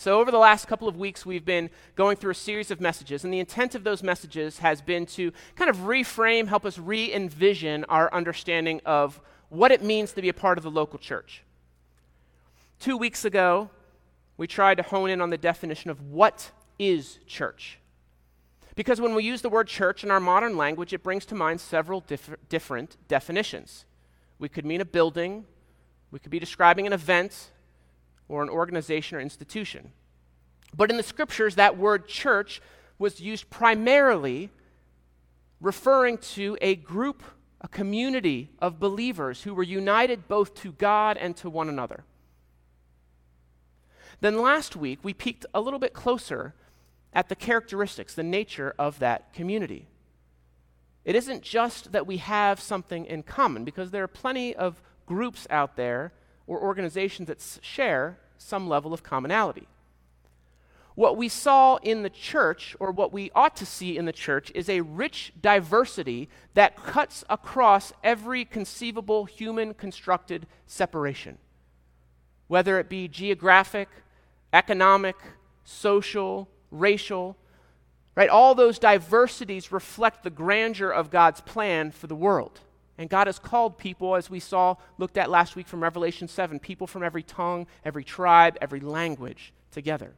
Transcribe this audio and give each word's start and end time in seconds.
So, 0.00 0.18
over 0.18 0.30
the 0.30 0.38
last 0.38 0.66
couple 0.66 0.88
of 0.88 0.96
weeks, 0.96 1.26
we've 1.26 1.44
been 1.44 1.68
going 1.94 2.16
through 2.16 2.30
a 2.30 2.34
series 2.34 2.70
of 2.70 2.80
messages, 2.80 3.22
and 3.22 3.30
the 3.30 3.38
intent 3.38 3.74
of 3.74 3.84
those 3.84 4.02
messages 4.02 4.60
has 4.60 4.80
been 4.80 5.04
to 5.04 5.30
kind 5.56 5.68
of 5.68 5.76
reframe, 5.80 6.48
help 6.48 6.64
us 6.64 6.78
re 6.78 7.12
envision 7.12 7.84
our 7.84 8.10
understanding 8.14 8.80
of 8.86 9.20
what 9.50 9.70
it 9.70 9.82
means 9.82 10.12
to 10.12 10.22
be 10.22 10.30
a 10.30 10.32
part 10.32 10.56
of 10.56 10.64
the 10.64 10.70
local 10.70 10.98
church. 10.98 11.42
Two 12.78 12.96
weeks 12.96 13.26
ago, 13.26 13.68
we 14.38 14.46
tried 14.46 14.76
to 14.76 14.82
hone 14.82 15.10
in 15.10 15.20
on 15.20 15.28
the 15.28 15.36
definition 15.36 15.90
of 15.90 16.00
what 16.00 16.50
is 16.78 17.18
church. 17.26 17.78
Because 18.76 19.02
when 19.02 19.14
we 19.14 19.22
use 19.22 19.42
the 19.42 19.50
word 19.50 19.68
church 19.68 20.02
in 20.02 20.10
our 20.10 20.18
modern 20.18 20.56
language, 20.56 20.94
it 20.94 21.02
brings 21.02 21.26
to 21.26 21.34
mind 21.34 21.60
several 21.60 22.00
diff- 22.00 22.36
different 22.48 22.96
definitions. 23.08 23.84
We 24.38 24.48
could 24.48 24.64
mean 24.64 24.80
a 24.80 24.86
building, 24.86 25.44
we 26.10 26.18
could 26.18 26.30
be 26.30 26.38
describing 26.38 26.86
an 26.86 26.94
event, 26.94 27.50
or 28.30 28.42
an 28.42 28.48
organization 28.48 29.18
or 29.18 29.20
institution. 29.20 29.92
But 30.74 30.90
in 30.90 30.96
the 30.96 31.02
scriptures, 31.02 31.56
that 31.56 31.76
word 31.76 32.06
church 32.06 32.62
was 32.98 33.20
used 33.20 33.50
primarily 33.50 34.50
referring 35.60 36.18
to 36.18 36.56
a 36.60 36.76
group, 36.76 37.22
a 37.60 37.68
community 37.68 38.50
of 38.60 38.78
believers 38.78 39.42
who 39.42 39.52
were 39.52 39.64
united 39.64 40.28
both 40.28 40.54
to 40.62 40.72
God 40.72 41.16
and 41.16 41.36
to 41.38 41.50
one 41.50 41.68
another. 41.68 42.04
Then 44.20 44.40
last 44.40 44.76
week, 44.76 45.00
we 45.02 45.12
peeked 45.12 45.44
a 45.52 45.60
little 45.60 45.78
bit 45.78 45.92
closer 45.92 46.54
at 47.12 47.28
the 47.28 47.34
characteristics, 47.34 48.14
the 48.14 48.22
nature 48.22 48.74
of 48.78 49.00
that 49.00 49.32
community. 49.32 49.88
It 51.04 51.16
isn't 51.16 51.42
just 51.42 51.92
that 51.92 52.06
we 52.06 52.18
have 52.18 52.60
something 52.60 53.06
in 53.06 53.24
common, 53.24 53.64
because 53.64 53.90
there 53.90 54.04
are 54.04 54.08
plenty 54.08 54.54
of 54.54 54.80
groups 55.06 55.46
out 55.50 55.74
there 55.76 56.12
or 56.46 56.60
organizations 56.60 57.28
that 57.28 57.58
share 57.62 58.18
some 58.40 58.68
level 58.68 58.92
of 58.92 59.02
commonality. 59.02 59.68
What 60.94 61.16
we 61.16 61.28
saw 61.28 61.76
in 61.76 62.02
the 62.02 62.10
church, 62.10 62.76
or 62.80 62.90
what 62.90 63.12
we 63.12 63.30
ought 63.34 63.56
to 63.56 63.66
see 63.66 63.96
in 63.96 64.06
the 64.06 64.12
church, 64.12 64.50
is 64.54 64.68
a 64.68 64.80
rich 64.80 65.32
diversity 65.40 66.28
that 66.54 66.76
cuts 66.76 67.22
across 67.30 67.92
every 68.02 68.44
conceivable 68.44 69.24
human 69.24 69.72
constructed 69.74 70.46
separation, 70.66 71.38
whether 72.48 72.78
it 72.78 72.88
be 72.88 73.08
geographic, 73.08 73.88
economic, 74.52 75.16
social, 75.64 76.48
racial, 76.70 77.36
right? 78.14 78.28
All 78.28 78.54
those 78.54 78.78
diversities 78.78 79.72
reflect 79.72 80.24
the 80.24 80.30
grandeur 80.30 80.90
of 80.90 81.10
God's 81.10 81.40
plan 81.40 81.92
for 81.92 82.08
the 82.08 82.16
world. 82.16 82.60
And 83.00 83.08
God 83.08 83.28
has 83.28 83.38
called 83.38 83.78
people, 83.78 84.14
as 84.14 84.28
we 84.28 84.40
saw, 84.40 84.76
looked 84.98 85.16
at 85.16 85.30
last 85.30 85.56
week 85.56 85.66
from 85.66 85.82
Revelation 85.82 86.28
7, 86.28 86.58
people 86.58 86.86
from 86.86 87.02
every 87.02 87.22
tongue, 87.22 87.66
every 87.82 88.04
tribe, 88.04 88.58
every 88.60 88.80
language 88.80 89.54
together. 89.70 90.12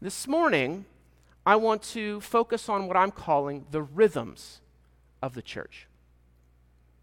This 0.00 0.28
morning, 0.28 0.84
I 1.44 1.56
want 1.56 1.82
to 1.94 2.20
focus 2.20 2.68
on 2.68 2.86
what 2.86 2.96
I'm 2.96 3.10
calling 3.10 3.66
the 3.72 3.82
rhythms 3.82 4.60
of 5.20 5.34
the 5.34 5.42
church. 5.42 5.88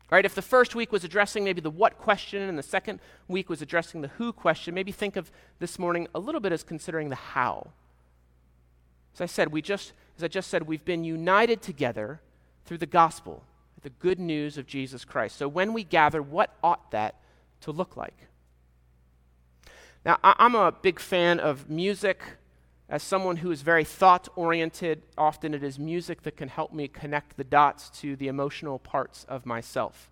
Right? 0.10 0.24
If 0.24 0.36
the 0.36 0.42
first 0.42 0.74
week 0.74 0.94
was 0.94 1.04
addressing 1.04 1.44
maybe 1.44 1.60
the 1.60 1.70
what 1.70 1.98
question 1.98 2.42
and 2.44 2.58
the 2.58 2.64
second 2.64 3.02
week 3.28 3.50
was 3.50 3.62
addressing 3.62 4.00
the 4.00 4.08
who 4.08 4.32
question, 4.32 4.74
maybe 4.74 4.94
think 4.94 5.18
of 5.18 5.34
this 5.60 5.78
morning 5.78 6.08
a 6.16 6.20
little 6.20 6.40
bit 6.40 6.54
as 6.54 6.64
considering 6.64 7.10
the 7.10 7.16
how. 7.16 7.72
As 9.16 9.20
I 9.20 9.26
said, 9.26 9.52
we 9.52 9.62
just 9.62 9.92
as 10.16 10.24
I 10.24 10.30
just 10.30 10.50
said, 10.50 10.64
we've 10.64 10.86
been 10.86 11.04
united 11.04 11.62
together 11.62 12.22
through 12.64 12.78
the 12.78 12.86
gospel 12.86 13.44
the 13.82 13.90
good 13.90 14.20
news 14.20 14.58
of 14.58 14.68
Jesus 14.68 15.06
Christ. 15.06 15.38
So 15.38 15.48
when 15.48 15.74
we 15.74 15.84
gather, 15.84 16.22
what 16.22 16.56
ought 16.64 16.92
that 16.92 17.16
to 17.62 17.72
look 17.72 17.98
like? 17.98 18.28
Now, 20.06 20.18
I'm 20.24 20.56
a 20.56 20.72
big 20.72 21.00
fan 21.00 21.40
of 21.40 21.70
music. 21.70 22.22
As 22.90 23.02
someone 23.04 23.38
who 23.38 23.52
is 23.52 23.62
very 23.62 23.86
thought 23.86 24.28
oriented, 24.36 25.04
often 25.18 25.54
it 25.54 25.64
is 25.64 25.80
music 25.80 26.24
that 26.24 26.36
can 26.36 26.50
help 26.50 26.74
me 26.74 26.88
connect 26.88 27.38
the 27.38 27.44
dots 27.44 27.90
to 28.02 28.16
the 28.16 28.28
emotional 28.28 28.80
parts 28.80 29.26
of 29.30 29.46
myself. 29.46 30.10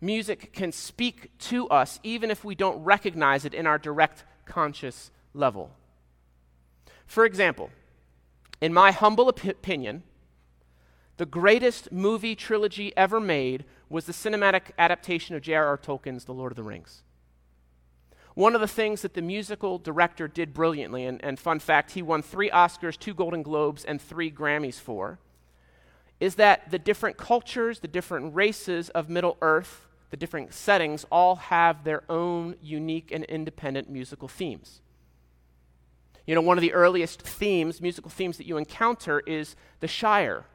Music 0.00 0.52
can 0.54 0.72
speak 0.72 1.36
to 1.38 1.68
us 1.68 2.00
even 2.02 2.30
if 2.30 2.44
we 2.44 2.54
don't 2.54 2.82
recognize 2.82 3.44
it 3.44 3.52
in 3.52 3.66
our 3.66 3.78
direct 3.78 4.24
conscious 4.46 5.10
level. 5.34 5.70
For 7.06 7.26
example, 7.26 7.70
in 8.60 8.72
my 8.72 8.92
humble 8.92 9.28
op- 9.28 9.44
opinion, 9.44 10.04
the 11.20 11.26
greatest 11.26 11.92
movie 11.92 12.34
trilogy 12.34 12.96
ever 12.96 13.20
made 13.20 13.66
was 13.90 14.06
the 14.06 14.12
cinematic 14.12 14.70
adaptation 14.78 15.36
of 15.36 15.42
J.R.R. 15.42 15.76
Tolkien's 15.76 16.24
The 16.24 16.32
Lord 16.32 16.50
of 16.50 16.56
the 16.56 16.62
Rings. 16.62 17.02
One 18.32 18.54
of 18.54 18.62
the 18.62 18.66
things 18.66 19.02
that 19.02 19.12
the 19.12 19.20
musical 19.20 19.76
director 19.76 20.28
did 20.28 20.54
brilliantly, 20.54 21.04
and, 21.04 21.22
and 21.22 21.38
fun 21.38 21.58
fact, 21.58 21.90
he 21.90 22.00
won 22.00 22.22
three 22.22 22.48
Oscars, 22.48 22.98
two 22.98 23.12
Golden 23.12 23.42
Globes, 23.42 23.84
and 23.84 24.00
three 24.00 24.30
Grammys 24.30 24.80
for, 24.80 25.18
is 26.20 26.36
that 26.36 26.70
the 26.70 26.78
different 26.78 27.18
cultures, 27.18 27.80
the 27.80 27.86
different 27.86 28.34
races 28.34 28.88
of 28.88 29.10
Middle 29.10 29.36
Earth, 29.42 29.88
the 30.08 30.16
different 30.16 30.54
settings 30.54 31.04
all 31.12 31.36
have 31.36 31.84
their 31.84 32.02
own 32.08 32.56
unique 32.62 33.12
and 33.12 33.24
independent 33.24 33.90
musical 33.90 34.26
themes. 34.26 34.80
You 36.26 36.34
know, 36.34 36.40
one 36.40 36.56
of 36.56 36.62
the 36.62 36.72
earliest 36.72 37.20
themes, 37.20 37.82
musical 37.82 38.10
themes 38.10 38.38
that 38.38 38.46
you 38.46 38.56
encounter 38.56 39.20
is 39.26 39.54
the 39.80 39.88
Shire, 39.88 40.46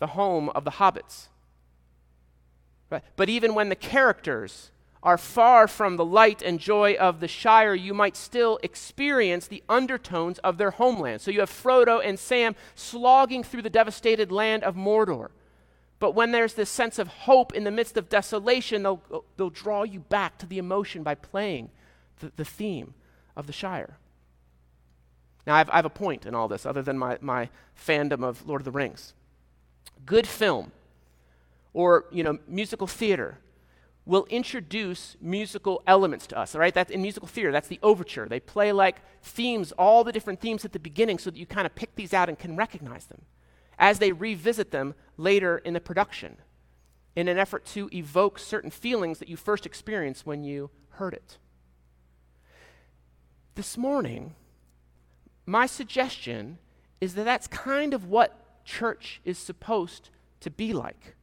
the 0.00 0.08
home 0.08 0.48
of 0.48 0.64
the 0.64 0.72
hobbits. 0.72 1.28
Right? 2.90 3.04
But 3.14 3.28
even 3.28 3.54
when 3.54 3.68
the 3.68 3.76
characters 3.76 4.72
are 5.02 5.16
far 5.16 5.68
from 5.68 5.96
the 5.96 6.04
light 6.04 6.42
and 6.42 6.58
joy 6.58 6.94
of 6.94 7.20
the 7.20 7.28
Shire, 7.28 7.74
you 7.74 7.94
might 7.94 8.16
still 8.16 8.58
experience 8.62 9.46
the 9.46 9.62
undertones 9.68 10.38
of 10.40 10.58
their 10.58 10.72
homeland. 10.72 11.20
So 11.20 11.30
you 11.30 11.40
have 11.40 11.50
Frodo 11.50 12.04
and 12.04 12.18
Sam 12.18 12.54
slogging 12.74 13.44
through 13.44 13.62
the 13.62 13.70
devastated 13.70 14.30
land 14.32 14.62
of 14.64 14.74
Mordor. 14.74 15.28
But 16.00 16.14
when 16.14 16.32
there's 16.32 16.54
this 16.54 16.70
sense 16.70 16.98
of 16.98 17.08
hope 17.08 17.54
in 17.54 17.64
the 17.64 17.70
midst 17.70 17.96
of 17.96 18.08
desolation, 18.08 18.82
they'll, 18.82 19.24
they'll 19.36 19.50
draw 19.50 19.84
you 19.84 20.00
back 20.00 20.38
to 20.38 20.46
the 20.46 20.58
emotion 20.58 21.02
by 21.02 21.14
playing 21.14 21.70
the, 22.20 22.32
the 22.36 22.44
theme 22.44 22.94
of 23.36 23.46
the 23.46 23.52
Shire. 23.52 23.96
Now, 25.46 25.54
I 25.54 25.58
have, 25.58 25.70
I 25.70 25.76
have 25.76 25.84
a 25.84 25.90
point 25.90 26.26
in 26.26 26.34
all 26.34 26.48
this, 26.48 26.66
other 26.66 26.82
than 26.82 26.98
my, 26.98 27.16
my 27.20 27.48
fandom 27.78 28.22
of 28.22 28.46
Lord 28.46 28.60
of 28.60 28.64
the 28.66 28.70
Rings 28.70 29.14
good 30.06 30.26
film 30.26 30.72
or 31.72 32.04
you 32.10 32.22
know 32.22 32.38
musical 32.48 32.86
theater 32.86 33.38
will 34.06 34.26
introduce 34.30 35.16
musical 35.20 35.82
elements 35.86 36.26
to 36.26 36.38
us 36.38 36.54
all 36.54 36.60
right? 36.60 36.74
That's 36.74 36.90
in 36.90 37.02
musical 37.02 37.28
theater 37.28 37.52
that's 37.52 37.68
the 37.68 37.78
overture. 37.82 38.26
They 38.28 38.40
play 38.40 38.72
like 38.72 39.02
themes 39.22 39.72
all 39.72 40.04
the 40.04 40.12
different 40.12 40.40
themes 40.40 40.64
at 40.64 40.72
the 40.72 40.78
beginning 40.78 41.18
so 41.18 41.30
that 41.30 41.38
you 41.38 41.46
kind 41.46 41.66
of 41.66 41.74
pick 41.74 41.94
these 41.96 42.14
out 42.14 42.28
and 42.28 42.38
can 42.38 42.56
recognize 42.56 43.06
them 43.06 43.22
as 43.78 43.98
they 43.98 44.12
revisit 44.12 44.70
them 44.70 44.94
later 45.16 45.58
in 45.58 45.74
the 45.74 45.80
production 45.80 46.36
in 47.16 47.28
an 47.28 47.38
effort 47.38 47.64
to 47.66 47.88
evoke 47.92 48.38
certain 48.38 48.70
feelings 48.70 49.18
that 49.18 49.28
you 49.28 49.36
first 49.36 49.66
experienced 49.66 50.26
when 50.26 50.44
you 50.44 50.70
heard 50.90 51.12
it. 51.12 51.38
This 53.54 53.76
morning 53.76 54.34
my 55.50 55.66
suggestion 55.66 56.58
is 57.00 57.14
that 57.14 57.24
that's 57.24 57.48
kind 57.48 57.92
of 57.92 58.08
what 58.08 58.36
church 58.70 59.20
is 59.24 59.36
supposed 59.36 60.10
to 60.40 60.50
be 60.50 60.72
like. 60.72 61.16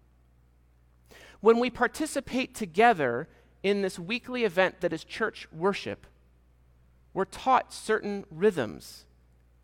When 1.39 1.59
we 1.59 1.69
participate 1.69 2.53
together 2.53 3.29
in 3.63 3.81
this 3.81 3.97
weekly 3.97 4.43
event 4.43 4.81
that 4.81 4.91
is 4.91 5.03
church 5.05 5.47
worship, 5.53 6.05
we're 7.13 7.25
taught 7.25 7.73
certain 7.73 8.25
rhythms 8.29 9.05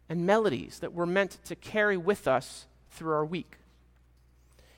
and 0.07 0.25
melodies 0.25 0.79
that 0.79 0.93
we're 0.93 1.05
meant 1.05 1.39
to 1.45 1.55
carry 1.55 1.97
with 1.97 2.27
us 2.27 2.67
through 2.89 3.11
our 3.11 3.25
week. 3.25 3.57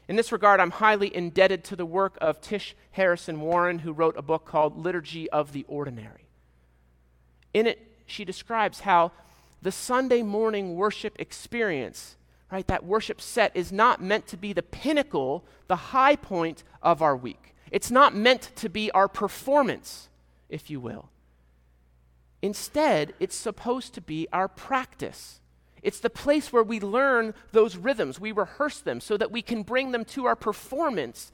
In 0.08 0.16
this 0.16 0.32
regard, 0.32 0.60
I'm 0.60 0.72
highly 0.72 1.16
indebted 1.16 1.64
to 1.66 1.76
the 1.76 1.86
work 1.86 2.18
of 2.22 2.42
Tish 2.42 2.76
Harrison 2.92 3.40
Warren, 3.40 3.80
who 3.80 3.94
wrote 3.94 4.18
a 4.18 4.22
book 4.22 4.46
called 4.46 4.78
Liturgy 4.78 5.30
of 5.30 5.52
the 5.52 5.66
Ordinary. 5.68 6.28
In 7.54 7.68
it, 7.68 7.80
she 8.06 8.26
describes 8.26 8.82
how 8.82 9.12
the 9.62 9.72
Sunday 9.72 10.22
morning 10.22 10.76
worship 10.76 11.16
experience 11.20 12.18
right? 12.56 12.68
That 12.68 12.86
worship 12.86 13.20
set 13.20 13.54
is 13.54 13.74
not 13.74 14.02
meant 14.02 14.28
to 14.28 14.38
be 14.38 14.54
the 14.54 14.64
pinnacle, 14.64 15.44
the 15.68 15.76
high 15.76 16.16
point 16.16 16.64
of 16.82 17.02
our 17.02 17.18
week. 17.18 17.54
It's 17.70 17.92
not 17.92 18.16
meant 18.16 18.50
to 18.56 18.70
be 18.70 18.90
our 18.92 19.10
performance, 19.10 20.08
if 20.48 20.70
you 20.70 20.80
will. 20.80 21.10
Instead, 22.42 23.14
it's 23.20 23.36
supposed 23.36 23.94
to 23.96 24.00
be 24.00 24.30
our 24.32 24.48
practice. 24.48 25.42
It's 25.84 26.00
the 26.00 26.10
place 26.10 26.54
where 26.54 26.64
we 26.64 26.80
learn 26.80 27.34
those 27.52 27.76
rhythms, 27.76 28.22
we 28.22 28.32
rehearse 28.32 28.80
them 28.80 29.02
so 29.02 29.18
that 29.18 29.34
we 29.34 29.42
can 29.42 29.62
bring 29.62 29.92
them 29.92 30.06
to 30.06 30.24
our 30.24 30.38
performance, 30.38 31.34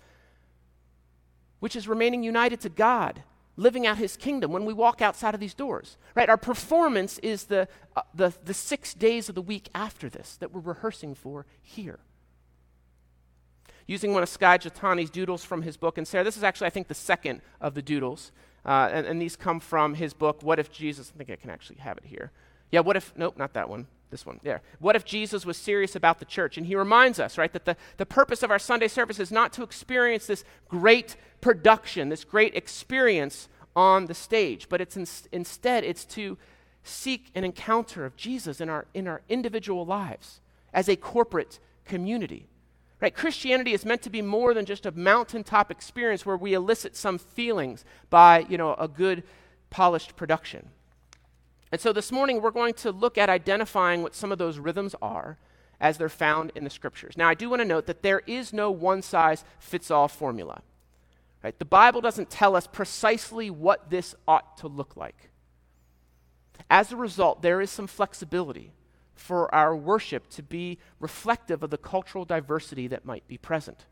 which 1.60 1.76
is 1.76 1.88
remaining 1.88 2.24
united 2.24 2.62
to 2.62 2.70
God 2.70 3.22
living 3.62 3.86
out 3.88 3.98
his 3.98 4.18
kingdom 4.18 4.52
when 4.52 4.66
we 4.66 4.74
walk 4.74 5.02
outside 5.02 5.34
of 5.34 5.40
these 5.40 5.54
doors 5.54 5.98
right? 6.16 6.30
Our 6.30 6.38
performance 6.38 7.20
is 7.20 7.46
the, 7.46 7.68
uh, 7.96 8.02
the, 8.14 8.34
the 8.44 8.54
six 8.54 8.94
days 8.94 9.30
of 9.30 9.36
the 9.36 9.42
week 9.54 9.70
after 9.74 10.10
this 10.10 10.38
that 10.38 10.52
we're 10.54 10.74
rehearsing 10.74 11.16
for 11.16 11.46
here. 11.62 12.00
Using 13.88 14.14
one 14.14 14.24
of 14.24 14.30
Skye 14.30 14.58
Jethani's 14.58 15.10
doodles 15.10 15.44
from 15.44 15.62
his 15.62 15.78
book 15.78 15.98
and 15.98 16.08
sarah 16.08 16.24
this 16.24 16.38
is 16.38 16.44
actually 16.44 16.68
i 16.68 16.74
think 16.76 16.88
the 16.88 17.04
second 17.12 17.42
of 17.60 17.74
the 17.74 17.82
doodles 17.82 18.32
Uh, 18.64 18.90
and, 18.96 19.08
and 19.08 19.20
these 19.20 19.36
come 19.36 19.60
from 19.60 19.96
his 19.96 20.14
book, 20.14 20.44
What 20.44 20.60
If 20.60 20.70
Jesus, 20.72 21.12
I 21.12 21.18
think 21.18 21.30
I 21.32 21.36
can 21.36 21.50
actually 21.50 21.80
have 21.80 21.98
it 21.98 22.06
here. 22.06 22.30
Yeah, 22.72 22.82
what 22.82 22.96
if, 22.96 23.12
nope, 23.16 23.36
not 23.38 23.54
that 23.54 23.68
one 23.70 23.88
this 24.12 24.26
one 24.26 24.40
there. 24.44 24.62
What 24.80 24.96
if 24.96 25.06
Jesus 25.06 25.46
was 25.46 25.58
serious 25.58 25.96
about 25.96 26.20
the 26.20 26.26
church? 26.26 26.58
And 26.58 26.68
he 26.68 26.76
reminds 26.76 27.20
us, 27.20 27.38
right, 27.38 27.52
that 27.54 27.66
the, 27.66 27.78
the 27.98 28.06
purpose 28.06 28.44
of 28.44 28.52
our 28.52 28.60
Sunday 28.60 28.88
service 28.88 29.20
is 29.20 29.32
not 29.32 29.54
to 29.54 29.64
experience 29.64 30.28
this 30.28 30.44
great 30.68 31.16
production, 31.40 32.10
this 32.10 32.24
great 32.24 32.56
experience 32.56 33.50
on 33.76 34.06
the 34.06 34.14
stage, 34.14 34.68
but 34.70 34.82
it's 34.82 34.98
in, 34.98 35.08
instead 35.32 35.84
it's 35.84 36.06
to 36.06 36.38
seek 36.84 37.32
an 37.36 37.44
encounter 37.44 38.06
of 38.06 38.16
Jesus 38.16 38.62
in 38.62 38.70
our, 38.70 38.86
in 38.94 39.08
our 39.08 39.22
individual 39.30 39.86
lives 39.86 40.42
as 40.74 40.90
a 40.90 40.96
corporate 40.96 41.60
community. 41.86 42.48
Right? 43.00 43.16
Christianity 43.16 43.74
is 43.74 43.86
meant 43.86 44.04
to 44.04 44.12
be 44.12 44.22
more 44.22 44.54
than 44.54 44.66
just 44.66 44.86
a 44.86 44.92
mountaintop 44.92 45.72
experience 45.72 46.26
where 46.26 46.38
we 46.38 46.54
elicit 46.54 46.96
some 46.96 47.18
feelings 47.18 47.84
by, 48.12 48.46
you 48.48 48.58
know, 48.58 48.76
a 48.76 48.88
good 48.88 49.24
polished 49.72 50.16
production. 50.16 50.70
And 51.72 51.80
so 51.80 51.94
this 51.94 52.12
morning 52.12 52.42
we're 52.42 52.52
going 52.52 52.74
to 52.76 52.92
look 52.92 53.18
at 53.18 53.30
identifying 53.30 54.04
what 54.04 54.16
some 54.16 54.32
of 54.32 54.38
those 54.38 54.60
rhythms 54.60 54.96
are 55.02 55.38
as 55.80 55.98
they're 55.98 56.10
found 56.10 56.52
in 56.56 56.64
the 56.64 56.70
scriptures. 56.70 57.18
Now 57.18 57.30
I 57.30 57.34
do 57.34 57.50
want 57.50 57.62
to 57.62 57.68
note 57.68 57.86
that 57.88 58.04
there 58.04 58.22
is 58.28 58.52
no 58.52 58.70
one 58.70 59.02
size 59.02 59.44
fits 59.60 59.90
all 59.90 60.08
formula. 60.08 60.62
Right? 61.44 61.58
The 61.58 61.66
Bible 61.66 62.02
doesn't 62.02 62.30
tell 62.30 62.56
us 62.56 62.68
precisely 62.68 63.50
what 63.50 63.90
this 63.90 64.14
ought 64.28 64.58
to 64.58 64.68
look 64.68 64.96
like. 64.96 65.30
As 66.70 66.92
a 66.92 66.96
result, 66.96 67.42
there 67.42 67.62
is 67.62 67.72
some 67.72 67.88
flexibility 67.88 68.74
for 69.16 69.54
our 69.54 69.76
worship 69.76 70.30
to 70.30 70.44
be 70.44 70.78
reflective 71.00 71.64
of 71.64 71.70
the 71.70 71.78
cultural 71.78 72.26
diversity 72.26 72.88
that 72.88 73.06
might 73.06 73.28
be 73.28 73.38
present. 73.38 73.86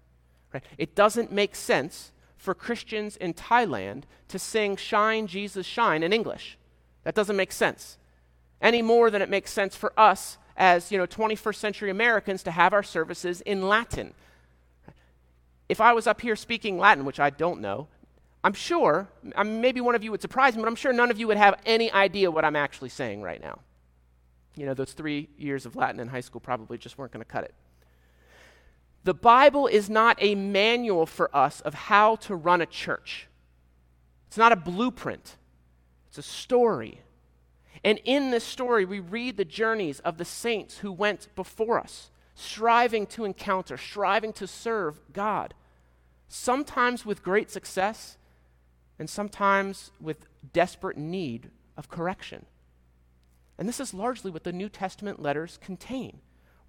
Right? 0.53 0.63
It 0.77 0.95
doesn't 0.95 1.31
make 1.31 1.55
sense 1.55 2.11
for 2.37 2.53
Christians 2.53 3.17
in 3.17 3.33
Thailand 3.33 4.03
to 4.27 4.37
sing 4.37 4.75
Shine, 4.75 5.25
Jesus, 5.25 5.65
Shine 5.65 6.03
in 6.03 6.13
English. 6.13 6.58
That 7.03 7.15
doesn't 7.15 7.35
make 7.35 7.51
sense. 7.51 7.97
Any 8.61 8.81
more 8.81 9.09
than 9.09 9.21
it 9.21 9.29
makes 9.29 9.51
sense 9.51 9.75
for 9.75 9.93
us 9.97 10.37
as, 10.57 10.91
you 10.91 10.97
know, 10.97 11.07
21st 11.07 11.55
century 11.55 11.89
Americans 11.89 12.43
to 12.43 12.51
have 12.51 12.73
our 12.73 12.83
services 12.83 13.41
in 13.41 13.67
Latin. 13.67 14.13
If 15.69 15.79
I 15.79 15.93
was 15.93 16.07
up 16.07 16.19
here 16.21 16.35
speaking 16.35 16.77
Latin, 16.77 17.05
which 17.05 17.19
I 17.19 17.29
don't 17.29 17.61
know, 17.61 17.87
I'm 18.43 18.53
sure, 18.53 19.07
maybe 19.45 19.81
one 19.81 19.95
of 19.95 20.03
you 20.03 20.11
would 20.11 20.21
surprise 20.21 20.55
me, 20.55 20.61
but 20.61 20.67
I'm 20.67 20.75
sure 20.75 20.93
none 20.93 21.11
of 21.11 21.19
you 21.19 21.27
would 21.27 21.37
have 21.37 21.59
any 21.65 21.91
idea 21.91 22.31
what 22.31 22.45
I'm 22.45 22.55
actually 22.55 22.89
saying 22.89 23.21
right 23.21 23.41
now. 23.41 23.59
You 24.55 24.65
know, 24.65 24.73
those 24.73 24.93
three 24.93 25.29
years 25.37 25.65
of 25.65 25.75
Latin 25.75 25.99
in 25.99 26.07
high 26.07 26.21
school 26.21 26.41
probably 26.41 26.77
just 26.77 26.97
weren't 26.97 27.11
going 27.11 27.23
to 27.23 27.29
cut 27.31 27.43
it. 27.43 27.53
The 29.03 29.13
Bible 29.13 29.67
is 29.67 29.89
not 29.89 30.17
a 30.19 30.35
manual 30.35 31.05
for 31.05 31.33
us 31.35 31.61
of 31.61 31.73
how 31.73 32.17
to 32.17 32.35
run 32.35 32.61
a 32.61 32.65
church, 32.65 33.27
it's 34.27 34.37
not 34.37 34.51
a 34.51 34.57
blueprint. 34.57 35.37
It's 36.09 36.17
a 36.17 36.23
story. 36.23 37.01
And 37.83 37.99
in 38.03 38.31
this 38.31 38.43
story, 38.43 38.83
we 38.83 38.99
read 38.99 39.37
the 39.37 39.45
journeys 39.45 39.99
of 40.01 40.17
the 40.17 40.25
saints 40.25 40.79
who 40.79 40.91
went 40.91 41.33
before 41.35 41.79
us, 41.79 42.09
striving 42.35 43.05
to 43.07 43.25
encounter, 43.25 43.77
striving 43.77 44.33
to 44.33 44.47
serve 44.47 44.99
God, 45.13 45.53
sometimes 46.27 47.05
with 47.05 47.23
great 47.23 47.51
success, 47.51 48.17
and 48.97 49.09
sometimes 49.09 49.91
with 50.01 50.27
desperate 50.51 50.97
need 50.97 51.51
of 51.77 51.89
correction. 51.89 52.45
And 53.57 53.69
this 53.69 53.79
is 53.79 53.93
largely 53.93 54.31
what 54.31 54.43
the 54.43 54.51
New 54.51 54.67
Testament 54.67 55.21
letters 55.21 55.59
contain 55.61 56.19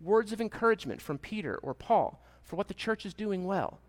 words 0.01 0.33
of 0.33 0.41
encouragement 0.41 1.03
from 1.03 1.19
Peter 1.19 1.59
or 1.63 1.75
Paul 1.75 2.23
for 2.43 2.57
what 2.57 2.69
the 2.69 2.75
church 2.75 3.05
is 3.05 3.15
doing 3.15 3.47
well, 3.47 3.81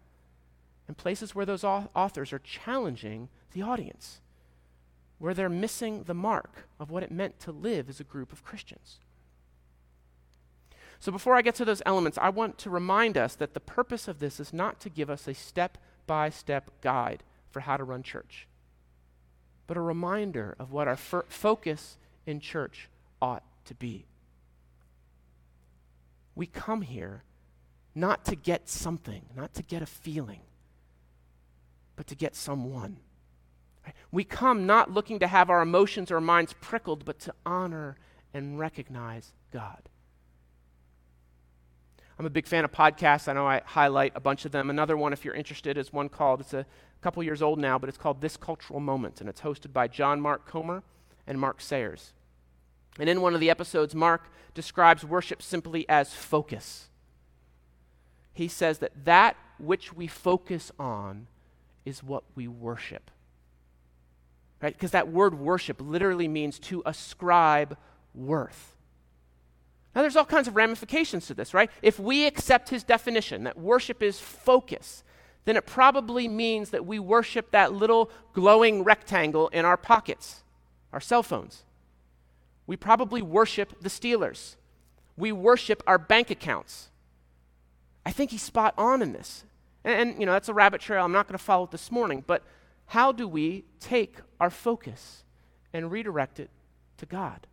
and 0.87 0.97
places 0.97 1.35
where 1.35 1.45
those 1.45 1.63
authors 1.63 2.33
are 2.33 2.39
challenging 2.39 3.29
the 3.53 3.61
audience 3.61 4.20
where 5.21 5.35
they're 5.35 5.49
missing 5.49 6.01
the 6.03 6.15
mark 6.15 6.67
of 6.79 6.89
what 6.89 7.03
it 7.03 7.11
meant 7.11 7.39
to 7.39 7.51
live 7.51 7.89
as 7.89 7.99
a 7.99 8.03
group 8.03 8.33
of 8.33 8.43
Christians. 8.43 8.97
So, 10.99 11.11
before 11.11 11.35
I 11.35 11.43
get 11.43 11.53
to 11.55 11.65
those 11.65 11.83
elements, 11.85 12.17
I 12.19 12.29
want 12.29 12.57
to 12.59 12.71
remind 12.71 13.17
us 13.17 13.35
that 13.35 13.53
the 13.53 13.59
purpose 13.59 14.07
of 14.07 14.17
this 14.17 14.39
is 14.39 14.51
not 14.51 14.79
to 14.79 14.89
give 14.89 15.11
us 15.11 15.27
a 15.27 15.35
step 15.35 15.77
by 16.07 16.31
step 16.31 16.71
guide 16.81 17.21
for 17.51 17.59
how 17.59 17.77
to 17.77 17.83
run 17.83 18.01
church, 18.01 18.47
but 19.67 19.77
a 19.77 19.81
reminder 19.81 20.55
of 20.57 20.71
what 20.71 20.87
our 20.87 20.97
focus 20.97 21.97
in 22.25 22.39
church 22.39 22.89
ought 23.21 23.43
to 23.65 23.75
be. 23.75 24.05
We 26.33 26.47
come 26.47 26.81
here 26.81 27.21
not 27.93 28.25
to 28.25 28.35
get 28.35 28.67
something, 28.69 29.21
not 29.35 29.53
to 29.53 29.61
get 29.61 29.83
a 29.83 29.87
feeling, 29.87 30.41
but 31.95 32.07
to 32.07 32.15
get 32.15 32.35
someone. 32.35 32.97
We 34.11 34.23
come 34.23 34.65
not 34.65 34.91
looking 34.91 35.19
to 35.19 35.27
have 35.27 35.49
our 35.49 35.61
emotions 35.61 36.11
or 36.11 36.19
minds 36.19 36.53
prickled, 36.59 37.05
but 37.05 37.19
to 37.21 37.33
honor 37.45 37.97
and 38.33 38.59
recognize 38.59 39.33
God. 39.51 39.89
I'm 42.19 42.25
a 42.25 42.29
big 42.29 42.45
fan 42.45 42.65
of 42.65 42.71
podcasts. 42.71 43.27
I 43.27 43.33
know 43.33 43.47
I 43.47 43.61
highlight 43.65 44.11
a 44.15 44.19
bunch 44.19 44.45
of 44.45 44.51
them. 44.51 44.69
Another 44.69 44.95
one, 44.95 45.13
if 45.13 45.25
you're 45.25 45.33
interested, 45.33 45.77
is 45.77 45.91
one 45.91 46.09
called, 46.09 46.41
it's 46.41 46.53
a 46.53 46.65
couple 47.01 47.23
years 47.23 47.41
old 47.41 47.57
now, 47.57 47.79
but 47.79 47.89
it's 47.89 47.97
called 47.97 48.21
This 48.21 48.37
Cultural 48.37 48.79
Moment, 48.79 49.21
and 49.21 49.29
it's 49.29 49.41
hosted 49.41 49.73
by 49.73 49.87
John 49.87 50.21
Mark 50.21 50.45
Comer 50.45 50.83
and 51.25 51.39
Mark 51.39 51.61
Sayers. 51.61 52.13
And 52.99 53.09
in 53.09 53.21
one 53.21 53.33
of 53.33 53.39
the 53.39 53.49
episodes, 53.49 53.95
Mark 53.95 54.29
describes 54.53 55.03
worship 55.03 55.41
simply 55.41 55.87
as 55.89 56.13
focus. 56.13 56.89
He 58.33 58.47
says 58.47 58.79
that 58.79 59.05
that 59.05 59.35
which 59.57 59.93
we 59.93 60.07
focus 60.07 60.71
on 60.77 61.27
is 61.85 62.03
what 62.03 62.23
we 62.35 62.47
worship 62.47 63.09
right? 64.61 64.73
Because 64.73 64.91
that 64.91 65.09
word 65.09 65.37
worship 65.37 65.77
literally 65.79 66.27
means 66.27 66.59
to 66.59 66.83
ascribe 66.85 67.77
worth. 68.13 68.75
Now, 69.93 70.01
there's 70.01 70.15
all 70.15 70.25
kinds 70.25 70.47
of 70.47 70.55
ramifications 70.55 71.27
to 71.27 71.33
this, 71.33 71.53
right? 71.53 71.69
If 71.81 71.99
we 71.99 72.25
accept 72.25 72.69
his 72.69 72.83
definition 72.83 73.43
that 73.43 73.57
worship 73.57 74.01
is 74.01 74.19
focus, 74.19 75.03
then 75.43 75.57
it 75.57 75.65
probably 75.65 76.27
means 76.27 76.69
that 76.69 76.85
we 76.85 76.99
worship 76.99 77.51
that 77.51 77.73
little 77.73 78.09
glowing 78.33 78.83
rectangle 78.83 79.49
in 79.49 79.65
our 79.65 79.77
pockets, 79.77 80.43
our 80.93 81.01
cell 81.01 81.23
phones. 81.23 81.63
We 82.67 82.77
probably 82.77 83.21
worship 83.21 83.81
the 83.81 83.89
Steelers. 83.89 84.55
We 85.17 85.31
worship 85.31 85.83
our 85.85 85.97
bank 85.97 86.29
accounts. 86.29 86.89
I 88.05 88.11
think 88.11 88.31
he's 88.31 88.41
spot 88.41 88.73
on 88.77 89.01
in 89.01 89.11
this. 89.11 89.43
And, 89.83 90.09
and 90.11 90.19
you 90.19 90.25
know, 90.25 90.31
that's 90.31 90.47
a 90.47 90.53
rabbit 90.53 90.79
trail. 90.79 91.03
I'm 91.03 91.11
not 91.11 91.27
going 91.27 91.37
to 91.37 91.43
follow 91.43 91.65
it 91.65 91.71
this 91.71 91.91
morning, 91.91 92.23
but 92.25 92.43
how 92.91 93.13
do 93.13 93.25
we 93.25 93.63
take 93.79 94.17
our 94.41 94.49
focus 94.49 95.23
and 95.71 95.89
redirect 95.89 96.41
it 96.41 96.49
to 96.97 97.05
God, 97.05 97.47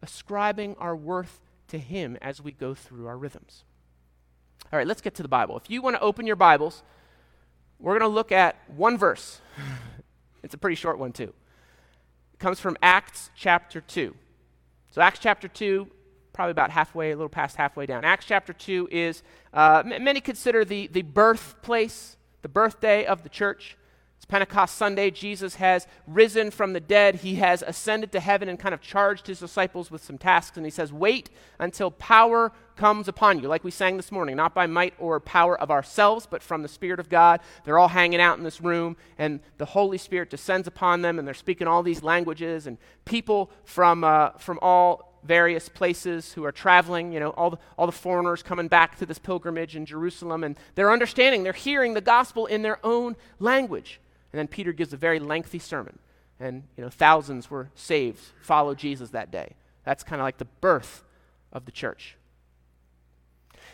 ascribing 0.00 0.76
our 0.78 0.94
worth 0.94 1.40
to 1.66 1.76
Him 1.76 2.16
as 2.22 2.40
we 2.40 2.52
go 2.52 2.72
through 2.72 3.08
our 3.08 3.18
rhythms? 3.18 3.64
All 4.72 4.76
right, 4.76 4.86
let's 4.86 5.00
get 5.00 5.16
to 5.16 5.24
the 5.24 5.28
Bible. 5.28 5.56
If 5.56 5.68
you 5.68 5.82
want 5.82 5.96
to 5.96 6.00
open 6.00 6.24
your 6.24 6.36
Bibles, 6.36 6.84
we're 7.80 7.98
going 7.98 8.08
to 8.08 8.14
look 8.14 8.30
at 8.30 8.58
one 8.68 8.96
verse. 8.96 9.40
it's 10.44 10.54
a 10.54 10.58
pretty 10.58 10.76
short 10.76 11.00
one, 11.00 11.10
too. 11.10 11.34
It 12.34 12.38
comes 12.38 12.60
from 12.60 12.76
Acts 12.80 13.30
chapter 13.34 13.80
2. 13.80 14.14
So, 14.92 15.02
Acts 15.02 15.18
chapter 15.18 15.48
2, 15.48 15.88
probably 16.32 16.52
about 16.52 16.70
halfway, 16.70 17.10
a 17.10 17.16
little 17.16 17.28
past 17.28 17.56
halfway 17.56 17.86
down. 17.86 18.04
Acts 18.04 18.26
chapter 18.26 18.52
2 18.52 18.88
is, 18.92 19.24
uh, 19.52 19.82
m- 19.84 20.04
many 20.04 20.20
consider 20.20 20.64
the, 20.64 20.86
the 20.86 21.02
birthplace, 21.02 22.16
the 22.42 22.48
birthday 22.48 23.04
of 23.04 23.24
the 23.24 23.28
church. 23.28 23.76
Pentecost 24.26 24.76
Sunday, 24.76 25.10
Jesus 25.10 25.56
has 25.56 25.86
risen 26.06 26.50
from 26.50 26.72
the 26.72 26.80
dead. 26.80 27.16
He 27.16 27.36
has 27.36 27.62
ascended 27.62 28.12
to 28.12 28.20
heaven 28.20 28.48
and 28.48 28.58
kind 28.58 28.74
of 28.74 28.80
charged 28.80 29.26
his 29.26 29.40
disciples 29.40 29.90
with 29.90 30.04
some 30.04 30.18
tasks. 30.18 30.56
And 30.56 30.66
he 30.66 30.70
says, 30.70 30.92
Wait 30.92 31.30
until 31.58 31.90
power 31.90 32.52
comes 32.76 33.08
upon 33.08 33.40
you, 33.40 33.48
like 33.48 33.64
we 33.64 33.70
sang 33.70 33.96
this 33.96 34.12
morning, 34.12 34.36
not 34.36 34.54
by 34.54 34.66
might 34.66 34.94
or 34.98 35.20
power 35.20 35.60
of 35.60 35.70
ourselves, 35.70 36.26
but 36.30 36.42
from 36.42 36.62
the 36.62 36.68
Spirit 36.68 37.00
of 37.00 37.08
God. 37.08 37.40
They're 37.64 37.78
all 37.78 37.88
hanging 37.88 38.20
out 38.20 38.38
in 38.38 38.44
this 38.44 38.60
room, 38.60 38.96
and 39.18 39.40
the 39.58 39.66
Holy 39.66 39.98
Spirit 39.98 40.30
descends 40.30 40.66
upon 40.66 41.02
them, 41.02 41.18
and 41.18 41.26
they're 41.26 41.34
speaking 41.34 41.66
all 41.66 41.82
these 41.82 42.02
languages, 42.02 42.66
and 42.66 42.78
people 43.04 43.50
from, 43.64 44.04
uh, 44.04 44.30
from 44.38 44.58
all 44.62 45.18
various 45.24 45.68
places 45.68 46.32
who 46.32 46.44
are 46.44 46.52
traveling, 46.52 47.12
you 47.12 47.20
know, 47.20 47.30
all 47.30 47.50
the, 47.50 47.58
all 47.76 47.86
the 47.86 47.92
foreigners 47.92 48.42
coming 48.42 48.68
back 48.68 48.96
to 48.98 49.06
this 49.06 49.18
pilgrimage 49.18 49.76
in 49.76 49.84
Jerusalem, 49.84 50.44
and 50.44 50.56
they're 50.74 50.92
understanding, 50.92 51.42
they're 51.42 51.52
hearing 51.52 51.94
the 51.94 52.00
gospel 52.00 52.46
in 52.46 52.62
their 52.62 52.84
own 52.84 53.16
language. 53.38 54.00
And 54.32 54.38
then 54.38 54.48
Peter 54.48 54.72
gives 54.72 54.92
a 54.92 54.96
very 54.96 55.18
lengthy 55.18 55.58
sermon. 55.58 55.98
And, 56.38 56.64
you 56.76 56.82
know, 56.82 56.90
thousands 56.90 57.50
were 57.50 57.70
saved, 57.74 58.20
followed 58.40 58.78
Jesus 58.78 59.10
that 59.10 59.30
day. 59.30 59.54
That's 59.84 60.02
kind 60.02 60.20
of 60.20 60.24
like 60.24 60.38
the 60.38 60.46
birth 60.46 61.02
of 61.52 61.64
the 61.64 61.72
church. 61.72 62.16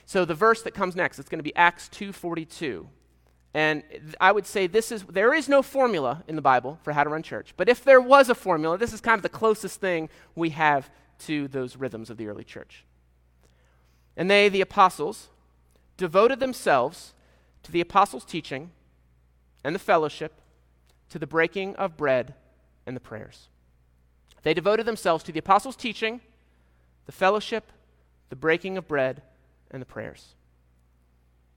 So 0.05 0.25
the 0.25 0.35
verse 0.35 0.63
that 0.63 0.73
comes 0.73 0.97
next, 0.97 1.19
it's 1.19 1.29
going 1.29 1.39
to 1.39 1.45
be 1.45 1.55
Acts 1.57 1.89
2:42. 1.89 2.87
And 3.55 3.83
I 4.21 4.33
would 4.33 4.47
say 4.47 4.67
this 4.67 4.93
is 4.93 5.03
there 5.05 5.33
is 5.33 5.49
no 5.49 5.63
formula 5.63 6.23
in 6.29 6.37
the 6.37 6.43
Bible 6.43 6.79
for 6.83 6.93
how 6.93 7.05
to 7.05 7.11
run 7.11 7.23
church. 7.23 7.55
But 7.57 7.69
if 7.69 7.83
there 7.83 8.01
was 8.01 8.29
a 8.29 8.35
formula, 8.35 8.79
this 8.79 8.93
is 8.93 9.01
kind 9.01 9.19
of 9.19 9.23
the 9.23 9.29
closest 9.29 9.81
thing 9.81 10.09
we 10.35 10.51
have 10.51 10.91
to 11.21 11.49
those 11.49 11.77
rhythms 11.77 12.11
of 12.11 12.19
the 12.19 12.29
early 12.29 12.45
church. 12.45 12.85
And 14.17 14.31
they, 14.31 14.49
the 14.49 14.61
apostles, 14.61 15.29
devoted 15.97 16.41
themselves 16.41 17.15
to 17.63 17.73
the 17.73 17.81
apostles' 17.81 18.25
teaching 18.25 18.71
and 19.65 19.75
the 19.75 19.81
fellowship 19.81 20.41
to 21.11 21.19
the 21.19 21.27
breaking 21.27 21.77
of 21.77 21.97
bread 21.97 22.35
and 22.87 22.97
the 22.97 23.01
prayers. 23.01 23.49
They 24.43 24.55
devoted 24.55 24.87
themselves 24.87 25.25
to 25.25 25.33
the 25.33 25.39
apostles' 25.39 25.77
teaching, 25.77 26.21
the 27.07 27.13
fellowship, 27.13 27.73
the 28.29 28.37
breaking 28.37 28.79
of 28.79 28.87
bread, 28.87 29.23
and 29.71 29.83
the 29.83 29.87
prayers. 29.87 30.35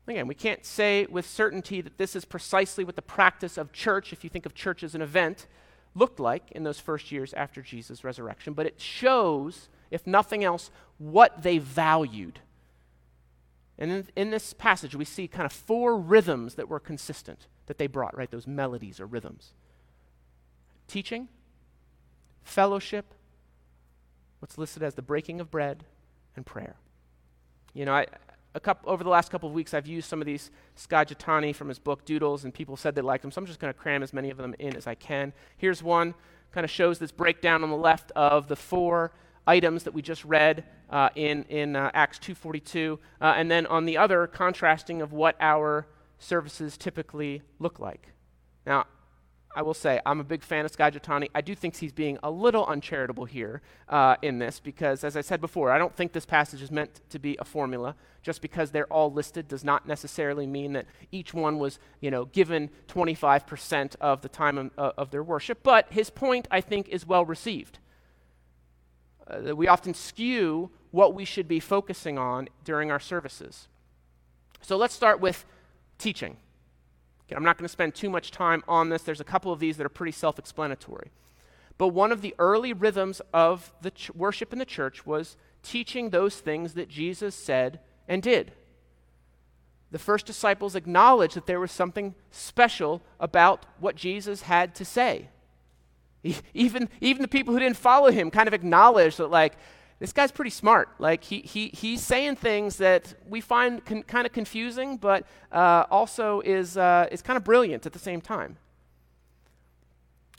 Again, 0.08 0.27
we 0.27 0.36
can't 0.36 0.65
say 0.65 1.06
with 1.06 1.27
certainty 1.27 1.82
that 1.82 2.00
this 2.00 2.15
is 2.15 2.25
precisely 2.25 2.84
what 2.84 2.96
the 2.96 3.01
practice 3.01 3.58
of 3.58 3.72
church, 3.72 4.12
if 4.12 4.24
you 4.24 4.29
think 4.29 4.48
of 4.48 4.56
church 4.56 4.82
as 4.82 4.96
an 4.96 5.03
event, 5.03 5.46
looked 5.94 6.20
like 6.20 6.51
in 6.51 6.63
those 6.63 6.79
first 6.79 7.12
years 7.12 7.34
after 7.34 7.62
Jesus' 7.62 8.03
resurrection, 8.03 8.53
but 8.53 8.65
it 8.65 8.79
shows, 8.82 9.70
if 9.91 10.08
nothing 10.08 10.44
else, 10.44 10.72
what 10.98 11.44
they 11.44 11.60
valued. 11.60 12.39
And 13.77 13.91
in, 13.91 14.08
in, 14.15 14.32
this 14.32 14.53
passage, 14.53 14.96
we 14.96 15.06
see 15.06 15.27
kind 15.27 15.46
of 15.46 15.53
four 15.53 15.96
rhythms 15.96 16.56
that 16.56 16.68
were 16.68 16.79
consistent 16.79 17.48
that 17.70 17.78
they 17.78 17.88
brought, 17.88 18.18
right? 18.18 18.30
Those 18.30 18.48
melodies 18.48 19.00
or 19.00 19.06
rhythms 19.06 19.54
teaching, 20.88 21.28
fellowship, 22.42 23.14
what's 24.40 24.58
listed 24.58 24.82
as 24.82 24.96
the 24.96 25.04
breaking 25.04 25.40
of 25.40 25.52
bread, 25.52 25.84
and 26.36 26.44
prayer. 26.44 26.78
You 27.76 27.86
know, 27.86 27.94
I, 27.94 28.08
a 28.56 28.60
couple, 28.60 28.90
over 28.92 29.04
the 29.04 29.10
last 29.12 29.30
couple 29.30 29.48
of 29.48 29.54
weeks, 29.54 29.76
I've 29.76 29.86
used 29.86 30.10
some 30.10 30.20
of 30.20 30.26
these 30.26 30.50
Skye 30.76 31.06
from 31.54 31.68
his 31.68 31.78
book 31.78 32.06
Doodles, 32.06 32.44
and 32.44 32.52
people 32.52 32.76
said 32.76 32.96
they 32.96 33.02
liked 33.02 33.22
them, 33.22 33.32
so 33.32 33.40
I'm 33.40 33.46
just 33.46 33.60
going 33.60 33.72
to 33.72 33.80
cram 33.80 34.02
as 34.02 34.14
many 34.14 34.32
of 34.32 34.38
them 34.38 34.56
in 34.58 34.76
as 34.76 34.88
I 34.88 34.96
can. 34.96 35.32
Here's 35.58 35.84
one, 35.84 36.16
kind 36.52 36.66
of 36.66 36.72
shows 36.72 36.98
this 36.98 37.12
breakdown 37.12 37.64
on 37.64 37.70
the 37.70 37.78
left 37.78 38.12
of 38.16 38.48
the 38.48 38.56
four 38.56 39.12
items 39.46 39.84
that 39.84 39.94
we 39.94 40.02
just 40.02 40.26
read 40.26 40.64
uh, 40.90 41.10
in, 41.14 41.44
in 41.50 41.76
uh, 41.76 41.92
Acts 41.94 42.18
2.42, 42.18 42.98
uh, 43.22 43.34
and 43.38 43.52
then 43.52 43.68
on 43.68 43.86
the 43.86 43.96
other, 43.96 44.26
contrasting 44.26 45.04
of 45.04 45.14
what 45.14 45.36
our 45.40 45.86
services 46.20 46.78
typically 46.78 47.42
look 47.60 47.80
like. 47.80 48.10
Now, 48.66 48.86
I 49.56 49.64
will 49.64 49.74
say, 49.74 50.00
I'm 50.06 50.20
a 50.20 50.24
big 50.24 50.44
fan 50.44 50.64
of 50.64 50.72
Skye 50.72 50.92
Jethani. 50.92 51.30
I 51.34 51.42
do 51.42 51.56
think 51.56 51.76
he's 51.76 51.92
being 51.92 52.20
a 52.22 52.30
little 52.30 52.66
uncharitable 52.68 53.26
here 53.26 53.62
uh, 53.88 54.16
in 54.22 54.38
this 54.38 54.60
because, 54.60 55.04
as 55.04 55.18
I 55.18 55.22
said 55.22 55.42
before, 55.42 55.72
I 55.72 55.80
don't 55.80 55.96
think 55.96 56.14
this 56.14 56.26
passage 56.26 56.62
is 56.62 56.70
meant 56.70 57.02
to 57.10 57.18
be 57.18 57.36
a 57.40 57.46
formula. 57.46 57.96
Just 58.22 58.42
because 58.42 58.70
they're 58.70 58.92
all 58.94 59.12
listed 59.12 59.48
does 59.48 59.64
not 59.64 59.88
necessarily 59.88 60.46
mean 60.46 60.74
that 60.74 60.86
each 61.12 61.34
one 61.34 61.58
was, 61.58 61.80
you 62.00 62.12
know, 62.12 62.26
given 62.26 62.70
25% 62.90 63.96
of 64.00 64.22
the 64.22 64.30
time 64.30 64.58
of, 64.58 64.72
uh, 64.78 64.92
of 64.98 65.10
their 65.10 65.24
worship. 65.24 65.64
But 65.64 65.88
his 65.92 66.12
point, 66.12 66.48
I 66.52 66.62
think, 66.62 66.88
is 66.90 67.08
well 67.08 67.26
received. 67.26 67.80
Uh, 69.28 69.56
we 69.56 69.68
often 69.68 69.96
skew 69.96 70.70
what 70.92 71.16
we 71.16 71.26
should 71.26 71.48
be 71.48 71.60
focusing 71.60 72.20
on 72.20 72.50
during 72.64 72.92
our 72.92 73.00
services. 73.00 73.68
So 74.62 74.78
let's 74.78 74.94
start 74.94 75.20
with 75.20 75.46
teaching. 76.00 76.38
Okay, 77.27 77.36
I'm 77.36 77.44
not 77.44 77.58
going 77.58 77.65
to 77.65 77.72
spend 77.72 77.94
too 77.94 78.10
much 78.10 78.32
time 78.32 78.63
on 78.68 78.89
this. 78.89 79.03
There's 79.03 79.22
a 79.22 79.25
couple 79.25 79.51
of 79.51 79.60
these 79.60 79.77
that 79.77 79.86
are 79.86 79.89
pretty 79.89 80.12
self 80.12 80.39
explanatory. 80.39 81.12
But 81.77 81.89
one 81.89 82.12
of 82.12 82.22
the 82.22 82.34
early 82.39 82.74
rhythms 82.74 83.22
of 83.34 83.72
the 83.82 83.91
ch- 83.91 84.10
worship 84.15 84.51
in 84.51 84.60
the 84.60 84.65
church 84.65 85.06
was 85.06 85.38
teaching 85.62 86.10
those 86.10 86.39
things 86.39 86.74
that 86.74 86.89
Jesus 86.89 87.36
said 87.36 87.79
and 88.08 88.24
did. 88.24 88.51
The 89.91 90.00
first 90.00 90.25
disciples 90.25 90.75
acknowledged 90.75 91.36
that 91.36 91.46
there 91.46 91.60
was 91.60 91.72
something 91.72 92.15
special 92.32 93.01
about 93.20 93.65
what 93.79 93.96
Jesus 93.96 94.44
had 94.44 94.75
to 94.75 94.86
say. 94.86 95.29
Even, 96.53 96.89
even 97.00 97.22
the 97.22 97.27
people 97.27 97.53
who 97.53 97.60
didn't 97.60 97.77
follow 97.77 98.12
him 98.12 98.29
kind 98.29 98.48
of 98.48 98.53
acknowledged 98.53 99.18
that, 99.20 99.27
like, 99.32 99.56
this 100.00 100.13
guy's 100.13 100.32
pretty 100.32 100.51
smart. 100.51 100.89
Like, 100.98 101.25
he, 101.25 101.39
he, 101.41 101.68
he's 101.68 102.01
saying 102.01 102.38
things 102.38 102.77
that 102.77 103.13
we 103.27 103.41
find 103.41 103.84
con- 103.86 104.03
kind 104.03 104.25
of 104.25 104.32
confusing, 104.32 104.96
but 104.96 105.25
uh, 105.51 105.86
also 105.91 106.39
is, 106.41 106.77
uh, 106.77 107.08
is 107.12 107.22
kind 107.22 107.36
of 107.36 107.44
brilliant 107.44 107.86
at 107.86 107.91
the 107.91 108.00
same 108.00 108.22
time. 108.22 108.58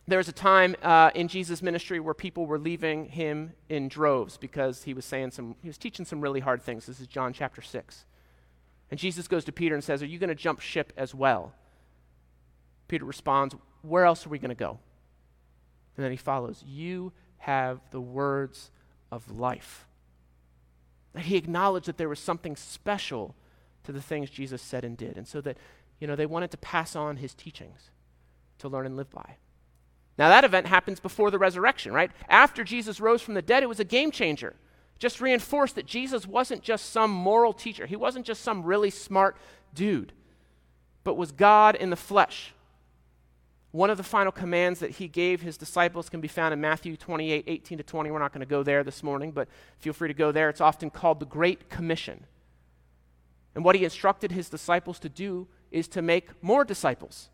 There 0.09 0.19
was 0.19 0.29
a 0.29 0.33
time 0.33 0.75
uh, 0.83 1.11
in 1.15 1.29
Jesus' 1.29 1.63
ministry 1.63 2.01
where 2.01 2.15
people 2.15 2.47
were 2.47 2.59
leaving 2.59 3.05
him 3.05 3.53
in 3.69 3.89
droves 3.89 4.39
because 4.39 4.83
he 4.83 4.95
was 4.95 5.05
saying 5.05 5.33
some, 5.33 5.55
he 5.63 5.69
was 5.69 5.79
teaching 5.79 6.05
some 6.07 6.21
really 6.21 6.41
hard 6.41 6.63
things. 6.63 6.87
This 6.87 6.99
is 6.99 7.07
John 7.07 7.33
chapter 7.33 7.61
6. 7.61 8.07
And 8.91 8.99
Jesus 8.99 9.29
goes 9.29 9.45
to 9.45 9.53
Peter 9.53 9.75
and 9.75 9.85
says, 9.85 10.03
Are 10.03 10.07
you 10.07 10.19
going 10.19 10.29
to 10.29 10.35
jump 10.35 10.61
ship 10.61 10.93
as 10.97 11.15
well? 11.15 11.53
Peter 12.89 13.05
responds, 13.05 13.55
Where 13.83 14.05
else 14.05 14.27
are 14.27 14.31
we 14.31 14.39
going 14.39 14.49
to 14.49 14.55
go? 14.57 14.81
And 15.97 16.05
then 16.05 16.11
he 16.11 16.17
follows, 16.17 16.65
You 16.67 17.13
have 17.39 17.81
the 17.91 18.01
words 18.01 18.73
of 19.11 19.31
life. 19.31 19.87
That 21.13 21.25
he 21.25 21.37
acknowledged 21.37 21.87
that 21.87 21.99
there 21.99 22.09
was 22.09 22.21
something 22.21 22.57
special 22.57 23.35
to 23.85 23.93
the 23.93 24.01
things 24.01 24.31
Jesus 24.31 24.63
said 24.63 24.85
and 24.85 24.97
did. 24.97 25.17
And 25.17 25.27
so 25.27 25.41
that, 25.41 25.57
you 25.99 26.07
know, 26.07 26.17
they 26.17 26.27
wanted 26.27 26.51
to 26.53 26.57
pass 26.57 26.95
on 26.95 27.17
his 27.17 27.35
teachings 27.35 27.91
to 28.59 28.69
learn 28.69 28.87
and 28.87 28.97
live 28.97 29.11
by. 29.11 29.37
Now, 30.19 30.29
that 30.29 30.45
event 30.45 30.67
happens 30.67 31.01
before 31.01 31.31
the 31.31 31.39
resurrection, 31.39 31.93
right? 31.93 32.11
After 32.29 32.63
Jesus 32.63 33.01
rose 33.01 33.23
from 33.23 33.35
the 33.35 33.43
dead, 33.43 33.63
it 33.63 33.69
was 33.69 33.81
a 33.81 33.85
game 33.85 34.11
changer. 34.11 34.55
Just 34.99 35.21
reinforced 35.21 35.77
that 35.77 35.87
Jesus 35.87 36.27
wasn't 36.27 36.63
just 36.63 36.91
some 36.91 37.11
moral 37.11 37.55
teacher, 37.55 37.87
he 37.87 37.97
wasn't 37.97 38.27
just 38.27 38.43
some 38.43 38.63
really 38.63 38.91
smart 38.91 39.37
dude, 39.75 40.13
but 41.05 41.17
was 41.17 41.33
God 41.33 41.75
in 41.75 41.89
the 41.89 41.97
flesh 41.97 42.53
one 43.73 43.91
of 43.91 43.97
the 43.97 44.03
final 44.03 44.33
commands 44.33 44.81
that 44.81 44.91
he 44.93 45.07
gave 45.07 45.43
his 45.43 45.57
disciples 45.57 46.09
can 46.09 46.21
be 46.21 46.29
found 46.29 46.53
in 46.53 46.61
Matthew 46.61 46.97
28 46.97 47.45
18 47.47 47.79
to 47.79 47.85
20. 47.85 48.11
We're 48.11 48.19
not 48.19 48.33
going 48.33 48.41
to 48.41 48.47
go 48.47 48.63
there 48.63 48.83
this 48.83 49.03
morning, 49.03 49.31
but 49.31 49.49
feel 49.79 49.93
free 49.93 50.09
to 50.09 50.15
go 50.15 50.33
there. 50.33 50.49
It's 50.49 50.61
often 50.61 50.91
called 50.91 51.21
the 51.21 51.27
Great 51.27 51.71
Commission. 51.71 52.25
And 53.55 53.65
what 53.65 53.77
he 53.77 53.85
instructed 53.85 54.33
his 54.33 54.49
disciples 54.49 54.99
to 55.01 55.09
do 55.09 55.47
is 55.71 55.87
to 55.89 56.03
make 56.03 56.43
more 56.43 56.65
disciples, 56.65 57.31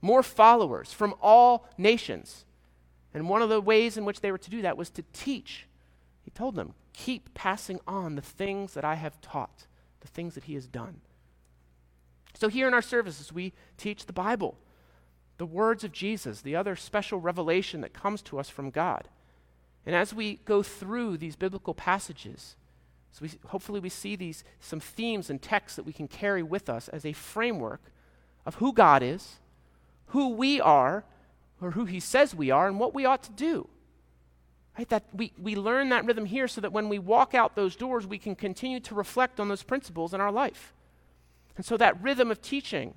more 0.00 0.22
followers 0.22 0.92
from 0.92 1.14
all 1.20 1.68
nations. 1.76 2.46
And 3.12 3.28
one 3.28 3.42
of 3.42 3.48
the 3.48 3.60
ways 3.60 3.96
in 3.96 4.04
which 4.04 4.20
they 4.20 4.30
were 4.30 4.38
to 4.38 4.50
do 4.50 4.62
that 4.62 4.76
was 4.76 4.90
to 4.90 5.04
teach. 5.12 5.66
He 6.22 6.30
told 6.30 6.54
them, 6.54 6.74
Keep 6.94 7.34
passing 7.34 7.78
on 7.86 8.16
the 8.16 8.22
things 8.22 8.74
that 8.74 8.84
I 8.84 8.94
have 8.96 9.20
taught, 9.20 9.66
the 10.00 10.08
things 10.08 10.34
that 10.34 10.44
he 10.44 10.54
has 10.54 10.66
done. 10.66 11.00
So 12.34 12.48
here 12.48 12.66
in 12.66 12.74
our 12.74 12.82
services, 12.82 13.32
we 13.32 13.52
teach 13.76 14.06
the 14.06 14.12
Bible 14.12 14.56
the 15.38 15.46
words 15.46 15.84
of 15.84 15.92
Jesus, 15.92 16.42
the 16.42 16.56
other 16.56 16.76
special 16.76 17.20
revelation 17.20 17.80
that 17.80 17.94
comes 17.94 18.20
to 18.22 18.38
us 18.38 18.48
from 18.48 18.70
God. 18.70 19.08
And 19.86 19.94
as 19.94 20.12
we 20.12 20.40
go 20.44 20.62
through 20.62 21.16
these 21.16 21.36
biblical 21.36 21.74
passages, 21.74 22.56
so 23.12 23.22
we, 23.22 23.30
hopefully 23.46 23.80
we 23.80 23.88
see 23.88 24.16
these 24.16 24.44
some 24.60 24.80
themes 24.80 25.30
and 25.30 25.40
texts 25.40 25.76
that 25.76 25.86
we 25.86 25.92
can 25.92 26.08
carry 26.08 26.42
with 26.42 26.68
us 26.68 26.88
as 26.88 27.06
a 27.06 27.12
framework 27.12 27.80
of 28.44 28.56
who 28.56 28.72
God 28.72 29.02
is, 29.02 29.36
who 30.08 30.30
we 30.30 30.60
are, 30.60 31.04
or 31.60 31.70
who 31.70 31.84
He 31.84 32.00
says 32.00 32.34
we 32.34 32.50
are, 32.50 32.68
and 32.68 32.78
what 32.78 32.94
we 32.94 33.04
ought 33.04 33.22
to 33.22 33.32
do. 33.32 33.68
Right? 34.76 34.88
That 34.88 35.04
we, 35.12 35.32
we 35.40 35.56
learn 35.56 35.88
that 35.88 36.04
rhythm 36.04 36.26
here 36.26 36.48
so 36.48 36.60
that 36.60 36.72
when 36.72 36.88
we 36.88 36.98
walk 36.98 37.34
out 37.34 37.56
those 37.56 37.74
doors, 37.74 38.06
we 38.06 38.18
can 38.18 38.34
continue 38.34 38.80
to 38.80 38.94
reflect 38.94 39.40
on 39.40 39.48
those 39.48 39.62
principles 39.62 40.14
in 40.14 40.20
our 40.20 40.30
life. 40.30 40.72
And 41.56 41.64
so 41.64 41.76
that 41.76 42.00
rhythm 42.02 42.30
of 42.30 42.40
teaching 42.40 42.94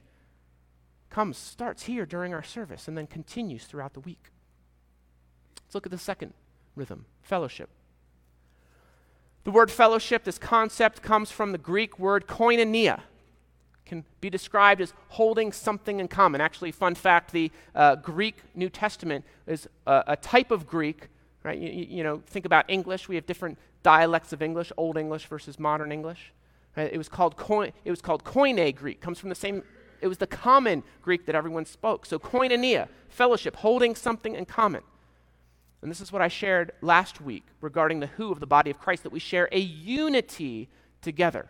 comes, 1.11 1.37
starts 1.37 1.83
here 1.83 2.05
during 2.05 2.33
our 2.33 2.41
service, 2.41 2.87
and 2.87 2.97
then 2.97 3.05
continues 3.05 3.65
throughout 3.65 3.93
the 3.93 3.99
week. 3.99 4.31
Let's 5.63 5.75
look 5.75 5.85
at 5.85 5.91
the 5.91 5.97
second 5.97 6.33
rhythm 6.75 7.05
fellowship. 7.21 7.69
The 9.43 9.51
word 9.51 9.71
fellowship, 9.71 10.23
this 10.23 10.37
concept, 10.37 11.01
comes 11.01 11.31
from 11.31 11.51
the 11.51 11.57
Greek 11.57 11.99
word 11.99 12.27
koinonia. 12.27 13.01
Can 13.85 14.05
be 14.21 14.29
described 14.29 14.79
as 14.79 14.93
holding 15.09 15.51
something 15.51 15.99
in 15.99 16.07
common. 16.07 16.39
Actually, 16.39 16.71
fun 16.71 16.95
fact 16.95 17.31
the 17.31 17.51
uh, 17.75 17.95
Greek 17.95 18.37
New 18.55 18.69
Testament 18.69 19.25
is 19.47 19.67
a, 19.85 20.03
a 20.07 20.15
type 20.15 20.51
of 20.51 20.65
Greek, 20.67 21.09
right? 21.43 21.59
You, 21.59 21.69
you, 21.69 22.03
know, 22.03 22.21
think 22.27 22.45
about 22.45 22.65
English. 22.69 23.09
We 23.09 23.15
have 23.15 23.25
different 23.25 23.57
dialects 23.83 24.31
of 24.31 24.41
English, 24.41 24.71
Old 24.77 24.97
English 24.97 25.25
versus 25.25 25.59
Modern 25.59 25.91
English. 25.91 26.31
Right? 26.77 26.93
It 26.93 26.97
was 26.97 27.09
called 27.09 27.35
it 27.83 27.89
was 27.89 28.01
called 28.01 28.23
Koine 28.23 28.73
Greek. 28.75 29.01
Comes 29.01 29.19
from 29.19 29.29
the 29.29 29.35
same 29.35 29.63
it 30.01 30.07
was 30.07 30.17
the 30.17 30.27
common 30.27 30.83
Greek 31.01 31.25
that 31.25 31.35
everyone 31.35 31.65
spoke. 31.65 32.05
So 32.05 32.19
koinonia, 32.19 32.87
fellowship, 33.09 33.55
holding 33.57 33.95
something 33.95 34.35
in 34.35 34.45
common. 34.45 34.83
And 35.81 35.89
this 35.89 36.01
is 36.01 36.11
what 36.11 36.21
I 36.21 36.27
shared 36.27 36.73
last 36.81 37.21
week 37.21 37.45
regarding 37.59 37.99
the 37.99 38.07
who 38.07 38.31
of 38.31 38.39
the 38.39 38.47
body 38.47 38.69
of 38.69 38.79
Christ 38.79 39.03
that 39.03 39.11
we 39.11 39.19
share 39.19 39.49
a 39.51 39.59
unity 39.59 40.69
together. 41.01 41.49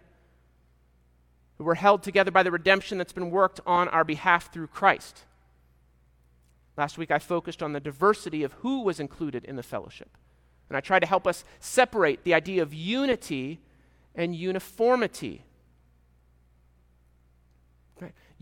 We're 1.57 1.75
held 1.75 2.01
together 2.01 2.31
by 2.31 2.43
the 2.43 2.51
redemption 2.51 2.97
that's 2.97 3.13
been 3.13 3.29
worked 3.29 3.59
on 3.65 3.87
our 3.89 4.03
behalf 4.03 4.51
through 4.51 4.67
Christ. 4.67 5.25
Last 6.77 6.97
week 6.97 7.11
I 7.11 7.19
focused 7.19 7.61
on 7.61 7.73
the 7.73 7.79
diversity 7.79 8.43
of 8.43 8.53
who 8.53 8.81
was 8.81 8.99
included 8.99 9.45
in 9.45 9.57
the 9.57 9.63
fellowship. 9.63 10.09
And 10.69 10.77
I 10.77 10.81
tried 10.81 11.01
to 11.01 11.07
help 11.07 11.27
us 11.27 11.43
separate 11.59 12.23
the 12.23 12.33
idea 12.33 12.61
of 12.61 12.73
unity 12.73 13.59
and 14.15 14.35
uniformity. 14.35 15.43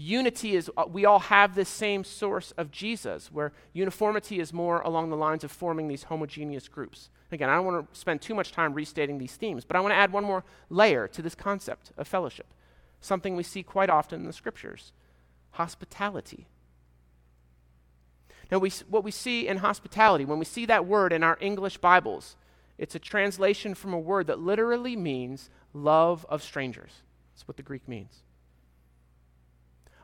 Unity 0.01 0.55
is, 0.55 0.71
uh, 0.77 0.85
we 0.89 1.03
all 1.03 1.19
have 1.19 1.55
this 1.55 1.67
same 1.67 2.05
source 2.05 2.51
of 2.51 2.71
Jesus, 2.71 3.29
where 3.33 3.51
uniformity 3.73 4.39
is 4.39 4.53
more 4.53 4.79
along 4.79 5.09
the 5.09 5.17
lines 5.17 5.43
of 5.43 5.51
forming 5.51 5.89
these 5.89 6.03
homogeneous 6.03 6.69
groups. 6.69 7.09
Again, 7.33 7.49
I 7.49 7.55
don't 7.55 7.65
want 7.65 7.93
to 7.93 7.99
spend 7.99 8.21
too 8.21 8.33
much 8.33 8.53
time 8.53 8.73
restating 8.73 9.17
these 9.17 9.35
themes, 9.35 9.65
but 9.65 9.75
I 9.75 9.81
want 9.81 9.91
to 9.91 9.97
add 9.97 10.13
one 10.13 10.23
more 10.23 10.45
layer 10.69 11.09
to 11.09 11.21
this 11.21 11.35
concept 11.35 11.91
of 11.97 12.07
fellowship, 12.07 12.45
something 13.01 13.35
we 13.35 13.43
see 13.43 13.61
quite 13.61 13.89
often 13.89 14.21
in 14.21 14.25
the 14.25 14.31
scriptures 14.31 14.93
hospitality. 15.51 16.47
Now, 18.49 18.59
we, 18.59 18.69
what 18.87 19.03
we 19.03 19.11
see 19.11 19.49
in 19.49 19.57
hospitality, 19.57 20.23
when 20.23 20.39
we 20.39 20.45
see 20.45 20.65
that 20.67 20.85
word 20.85 21.11
in 21.11 21.23
our 21.23 21.37
English 21.41 21.77
Bibles, 21.79 22.37
it's 22.77 22.95
a 22.95 22.99
translation 22.99 23.75
from 23.75 23.91
a 23.91 23.99
word 23.99 24.27
that 24.27 24.39
literally 24.39 24.95
means 24.95 25.49
love 25.73 26.25
of 26.29 26.41
strangers. 26.41 27.01
That's 27.33 27.49
what 27.49 27.57
the 27.57 27.63
Greek 27.63 27.85
means. 27.85 28.21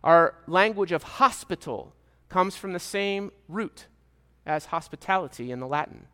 Our 0.06 0.36
language 0.46 0.92
of 0.92 1.02
hospital 1.02 1.96
comes 2.30 2.56
from 2.56 2.74
the 2.74 2.80
same 2.80 3.32
root 3.50 3.88
as 4.46 4.66
hospitality 4.66 5.52
in 5.52 5.60
the 5.60 5.68
Latin. 5.68 6.06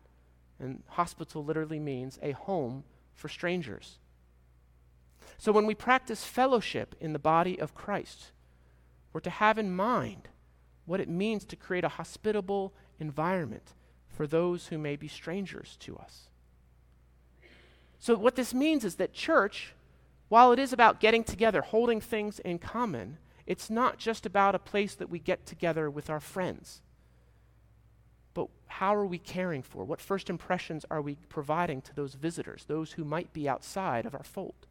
And 0.58 0.82
hospital 0.88 1.44
literally 1.44 1.78
means 1.78 2.18
a 2.22 2.32
home 2.32 2.84
for 3.14 3.28
strangers. 3.28 3.98
So 5.36 5.52
when 5.52 5.66
we 5.66 5.74
practice 5.74 6.24
fellowship 6.24 6.94
in 7.00 7.12
the 7.12 7.18
body 7.18 7.60
of 7.60 7.74
Christ, 7.74 8.32
we're 9.12 9.20
to 9.20 9.30
have 9.30 9.58
in 9.58 9.76
mind 9.76 10.28
what 10.86 11.00
it 11.00 11.08
means 11.08 11.44
to 11.44 11.56
create 11.56 11.84
a 11.84 11.88
hospitable 11.88 12.72
environment 12.98 13.74
for 14.08 14.26
those 14.26 14.68
who 14.68 14.78
may 14.78 14.96
be 14.96 15.08
strangers 15.08 15.76
to 15.80 15.96
us. 15.96 16.28
So, 17.98 18.16
what 18.16 18.34
this 18.34 18.52
means 18.52 18.84
is 18.84 18.96
that 18.96 19.12
church, 19.12 19.74
while 20.28 20.50
it 20.52 20.58
is 20.58 20.72
about 20.72 20.98
getting 20.98 21.22
together, 21.22 21.60
holding 21.60 22.00
things 22.00 22.40
in 22.40 22.58
common, 22.58 23.18
it's 23.46 23.70
not 23.70 23.98
just 23.98 24.26
about 24.26 24.54
a 24.54 24.60
place 24.60 24.94
that 24.94 25.10
we 25.10 25.18
get 25.18 25.46
together 25.46 25.90
with 25.90 26.08
our 26.08 26.20
friends. 26.20 26.80
But 28.34 28.48
how 28.66 28.94
are 28.94 29.06
we 29.06 29.18
caring 29.18 29.62
for? 29.62 29.84
What 29.84 30.00
first 30.00 30.30
impressions 30.30 30.84
are 30.90 31.02
we 31.02 31.16
providing 31.28 31.82
to 31.82 31.94
those 31.94 32.14
visitors, 32.14 32.64
those 32.66 32.92
who 32.92 33.04
might 33.04 33.32
be 33.32 33.48
outside 33.48 34.06
of 34.06 34.14
our 34.14 34.22
fold? 34.22 34.66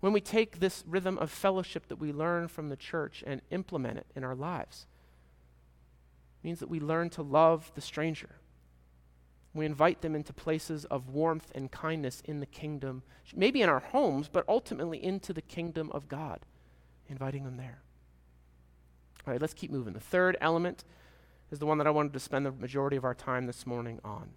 When 0.00 0.12
we 0.12 0.20
take 0.20 0.60
this 0.60 0.84
rhythm 0.86 1.18
of 1.18 1.30
fellowship 1.30 1.88
that 1.88 1.96
we 1.96 2.12
learn 2.12 2.48
from 2.48 2.68
the 2.68 2.76
church 2.76 3.22
and 3.26 3.42
implement 3.50 3.98
it 3.98 4.06
in 4.14 4.24
our 4.24 4.34
lives, 4.34 4.86
it 6.42 6.46
means 6.46 6.60
that 6.60 6.70
we 6.70 6.80
learn 6.80 7.10
to 7.10 7.22
love 7.22 7.72
the 7.74 7.82
stranger 7.82 8.36
we 9.52 9.66
invite 9.66 10.00
them 10.00 10.14
into 10.14 10.32
places 10.32 10.84
of 10.86 11.08
warmth 11.08 11.50
and 11.54 11.70
kindness 11.70 12.22
in 12.24 12.40
the 12.40 12.46
kingdom, 12.46 13.02
maybe 13.34 13.62
in 13.62 13.68
our 13.68 13.80
homes, 13.80 14.28
but 14.28 14.44
ultimately 14.48 15.02
into 15.02 15.32
the 15.32 15.42
kingdom 15.42 15.90
of 15.92 16.08
God, 16.08 16.40
inviting 17.10 17.44
them 17.44 17.58
there. 17.58 17.82
All 19.26 19.32
right, 19.32 19.40
let's 19.40 19.52
keep 19.52 19.70
moving. 19.70 19.92
The 19.92 20.00
third 20.00 20.38
element 20.40 20.84
is 21.50 21.58
the 21.58 21.66
one 21.66 21.76
that 21.78 21.86
I 21.86 21.90
wanted 21.90 22.14
to 22.14 22.20
spend 22.20 22.46
the 22.46 22.52
majority 22.52 22.96
of 22.96 23.04
our 23.04 23.14
time 23.14 23.46
this 23.46 23.66
morning 23.66 24.00
on, 24.02 24.30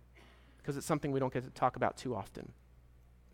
because 0.58 0.76
it's 0.76 0.86
something 0.86 1.12
we 1.12 1.20
don't 1.20 1.32
get 1.32 1.46
to 1.46 1.52
talk 1.52 1.76
about 1.76 1.96
too 1.96 2.16
often. 2.16 2.52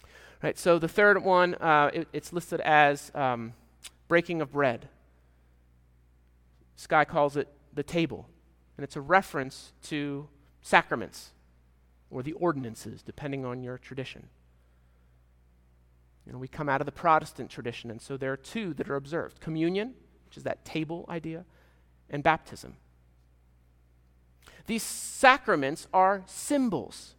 All 0.03 0.09
right, 0.43 0.57
so 0.57 0.77
the 0.77 0.87
third 0.87 1.23
one, 1.23 1.55
uh, 1.55 1.89
it, 1.93 2.07
it's 2.13 2.31
listed 2.31 2.61
as 2.61 3.11
um, 3.15 3.53
breaking 4.07 4.41
of 4.41 4.51
bread. 4.51 4.89
Skye 6.75 7.05
calls 7.05 7.35
it 7.35 7.47
the 7.73 7.83
table, 7.83 8.27
and 8.77 8.83
it's 8.83 8.95
a 8.95 9.01
reference 9.01 9.73
to 9.83 10.27
sacraments 10.61 11.31
or 12.11 12.23
the 12.23 12.33
ordinances, 12.33 13.01
depending 13.01 13.45
on 13.45 13.63
your 13.63 13.77
tradition. 13.77 14.27
Know, 16.39 16.41
we 16.41 16.47
come 16.47 16.69
out 16.69 16.79
of 16.79 16.85
the 16.85 16.93
Protestant 16.93 17.49
tradition, 17.49 17.91
and 17.91 18.01
so 18.01 18.15
there 18.15 18.31
are 18.31 18.37
two 18.37 18.73
that 18.75 18.89
are 18.89 18.95
observed 18.95 19.41
communion, 19.41 19.93
which 20.25 20.37
is 20.37 20.43
that 20.43 20.63
table 20.63 21.05
idea, 21.09 21.43
and 22.09 22.23
baptism. 22.23 22.77
These 24.65 24.83
sacraments 24.83 25.87
are 25.93 26.23
symbols. 26.27 27.15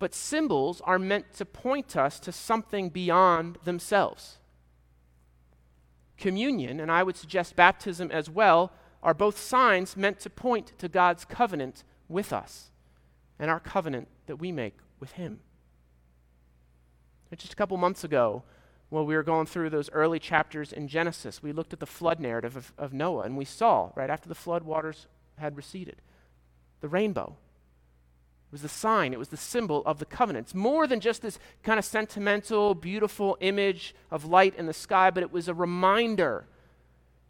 But 0.00 0.12
symbols 0.12 0.80
are 0.80 0.98
meant 0.98 1.34
to 1.34 1.44
point 1.44 1.96
us 1.96 2.18
to 2.20 2.32
something 2.32 2.88
beyond 2.88 3.58
themselves. 3.62 4.38
Communion, 6.16 6.80
and 6.80 6.90
I 6.90 7.04
would 7.04 7.16
suggest 7.16 7.54
baptism 7.54 8.10
as 8.10 8.28
well, 8.28 8.72
are 9.04 9.14
both 9.14 9.38
signs 9.38 9.96
meant 9.96 10.18
to 10.20 10.30
point 10.30 10.72
to 10.78 10.88
God's 10.88 11.24
covenant 11.24 11.84
with 12.08 12.32
us 12.32 12.70
and 13.38 13.48
our 13.48 13.60
covenant 13.60 14.08
that 14.26 14.36
we 14.36 14.50
make 14.50 14.78
with 14.98 15.12
Him. 15.12 15.40
Just 17.36 17.52
a 17.52 17.56
couple 17.56 17.76
months 17.76 18.04
ago, 18.04 18.42
while 18.90 19.06
we 19.06 19.14
were 19.14 19.22
going 19.22 19.46
through 19.46 19.70
those 19.70 19.88
early 19.90 20.18
chapters 20.18 20.72
in 20.72 20.86
Genesis, 20.86 21.42
we 21.42 21.52
looked 21.52 21.72
at 21.72 21.80
the 21.80 21.86
flood 21.86 22.20
narrative 22.20 22.56
of, 22.56 22.72
of 22.76 22.92
Noah, 22.92 23.22
and 23.22 23.38
we 23.38 23.46
saw, 23.46 23.90
right 23.94 24.10
after 24.10 24.28
the 24.28 24.34
flood 24.34 24.64
waters 24.64 25.06
had 25.38 25.56
receded, 25.56 25.96
the 26.80 26.88
rainbow. 26.88 27.36
It 28.48 28.52
was 28.52 28.62
the 28.62 28.68
sign, 28.68 29.14
it 29.14 29.18
was 29.18 29.30
the 29.30 29.38
symbol 29.38 29.82
of 29.86 29.98
the 29.98 30.04
covenant. 30.04 30.48
It's 30.48 30.54
more 30.54 30.86
than 30.86 31.00
just 31.00 31.22
this 31.22 31.38
kind 31.62 31.78
of 31.78 31.86
sentimental, 31.86 32.74
beautiful 32.74 33.38
image 33.40 33.94
of 34.10 34.26
light 34.26 34.54
in 34.56 34.66
the 34.66 34.74
sky, 34.74 35.10
but 35.10 35.22
it 35.22 35.32
was 35.32 35.48
a 35.48 35.54
reminder 35.54 36.46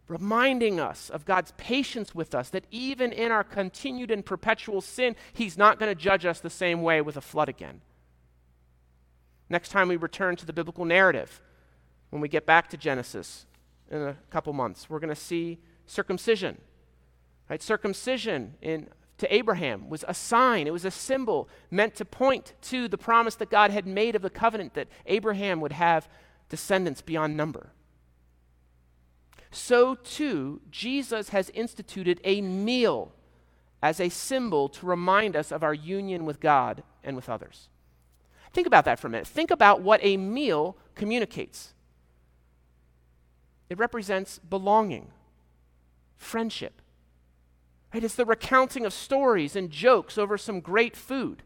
reminding 0.09 0.81
us 0.81 1.11
of 1.11 1.25
God's 1.25 1.53
patience 1.57 2.15
with 2.15 2.35
us, 2.35 2.51
that 2.51 2.65
even 2.71 3.13
in 3.13 3.31
our 3.31 3.45
continued 3.45 4.11
and 4.11 4.27
perpetual 4.27 4.81
sin, 4.81 5.15
He's 5.33 5.57
not 5.57 5.79
going 5.79 5.91
to 5.91 5.95
judge 5.95 6.27
us 6.27 6.41
the 6.41 6.51
same 6.51 6.83
way 6.83 7.01
with 7.01 7.17
a 7.17 7.21
flood 7.21 7.49
again. 7.49 7.81
Next 9.53 9.69
time 9.69 9.87
we 9.87 9.97
return 9.97 10.35
to 10.37 10.47
the 10.47 10.53
biblical 10.53 10.85
narrative, 10.85 11.41
when 12.11 12.21
we 12.21 12.29
get 12.29 12.45
back 12.45 12.69
to 12.71 12.77
Genesis 12.77 13.47
in 13.89 14.03
a 14.03 14.17
couple 14.31 14.53
months, 14.53 14.91
we're 14.91 14.99
going 14.99 15.15
to 15.15 15.15
see 15.15 15.61
circumcision. 15.87 16.59
Right? 17.49 17.63
Circumcision 17.63 18.55
in, 18.61 18.89
to 19.19 19.33
Abraham 19.33 19.89
was 19.89 20.05
a 20.09 20.15
sign, 20.15 20.67
it 20.67 20.73
was 20.73 20.85
a 20.85 20.91
symbol 20.91 21.49
meant 21.71 21.95
to 21.97 22.05
point 22.05 22.55
to 22.63 22.89
the 22.89 22.99
promise 22.99 23.37
that 23.37 23.49
God 23.49 23.71
had 23.71 23.87
made 23.87 24.17
of 24.17 24.23
the 24.23 24.31
covenant 24.31 24.75
that 24.75 24.89
Abraham 25.07 25.61
would 25.61 25.73
have 25.73 26.09
descendants 26.49 27.01
beyond 27.01 27.37
number 27.37 27.71
so 29.53 29.95
too 29.95 30.63
Jesus 30.71 31.29
has 31.29 31.51
instituted 31.51 32.21
a 32.25 32.41
meal 32.41 33.13
as 33.83 34.01
a 34.01 34.09
symbol 34.09 34.69
to 34.71 34.87
remind 34.87 35.37
us 35.37 35.53
of 35.53 35.63
our 35.63 35.75
union 35.75 36.25
with 36.25 36.41
God 36.41 36.83
and 37.05 37.15
with 37.15 37.29
others. 37.29 37.69
Think 38.53 38.67
about 38.67 38.85
that 38.85 38.99
for 38.99 39.07
a 39.07 39.11
minute. 39.11 39.27
Think 39.27 39.51
about 39.51 39.83
what 39.83 40.01
a 40.03 40.17
meal 40.17 40.77
communicates 40.95 41.73
it 43.73 43.79
represents 43.79 44.39
belonging, 44.39 45.09
friendship. 46.19 46.83
Right? 47.93 48.05
It's 48.05 48.15
the 48.15 48.27
recounting 48.27 48.85
of 48.85 48.93
stories 48.93 49.57
and 49.57 49.71
jokes 49.71 50.19
over 50.19 50.37
some 50.37 50.61
great 50.61 50.95
food. 50.95 51.43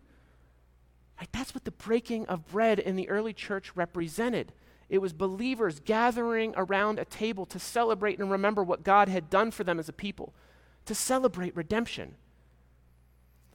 Right? 1.20 1.28
That's 1.30 1.54
what 1.54 1.64
the 1.64 1.70
breaking 1.70 2.26
of 2.26 2.48
bread 2.48 2.80
in 2.80 2.96
the 2.96 3.08
early 3.08 3.32
church 3.32 3.70
represented. 3.76 4.52
It 4.88 4.98
was 4.98 5.12
believers 5.12 5.78
gathering 5.78 6.52
around 6.56 6.98
a 6.98 7.04
table 7.04 7.46
to 7.46 7.60
celebrate 7.60 8.18
and 8.18 8.28
remember 8.28 8.64
what 8.64 8.82
God 8.82 9.08
had 9.08 9.30
done 9.30 9.52
for 9.52 9.62
them 9.62 9.78
as 9.78 9.88
a 9.88 9.92
people, 9.92 10.34
to 10.86 10.96
celebrate 10.96 11.54
redemption. 11.54 12.16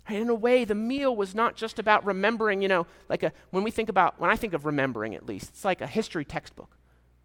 And 0.07 0.17
in 0.17 0.29
a 0.29 0.35
way, 0.35 0.65
the 0.65 0.75
meal 0.75 1.15
was 1.15 1.35
not 1.35 1.55
just 1.55 1.79
about 1.79 2.05
remembering, 2.05 2.61
you 2.61 2.67
know, 2.67 2.87
like 3.07 3.23
a, 3.23 3.31
when 3.51 3.63
we 3.63 3.71
think 3.71 3.87
about, 3.89 4.19
when 4.19 4.29
I 4.29 4.35
think 4.35 4.53
of 4.53 4.65
remembering 4.65 5.15
at 5.15 5.25
least, 5.25 5.49
it's 5.49 5.65
like 5.65 5.81
a 5.81 5.87
history 5.87 6.25
textbook 6.25 6.77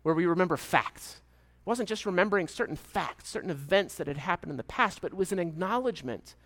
where 0.02 0.14
we 0.14 0.26
remember 0.26 0.56
facts. 0.56 1.20
It 1.60 1.68
wasn't 1.68 1.88
just 1.88 2.06
remembering 2.06 2.48
certain 2.48 2.76
facts, 2.76 3.28
certain 3.28 3.50
events 3.50 3.96
that 3.96 4.06
had 4.06 4.18
happened 4.18 4.50
in 4.50 4.56
the 4.56 4.64
past, 4.64 5.00
but 5.00 5.12
it 5.12 5.16
was 5.16 5.32
an 5.32 5.38
acknowledgement 5.38 6.36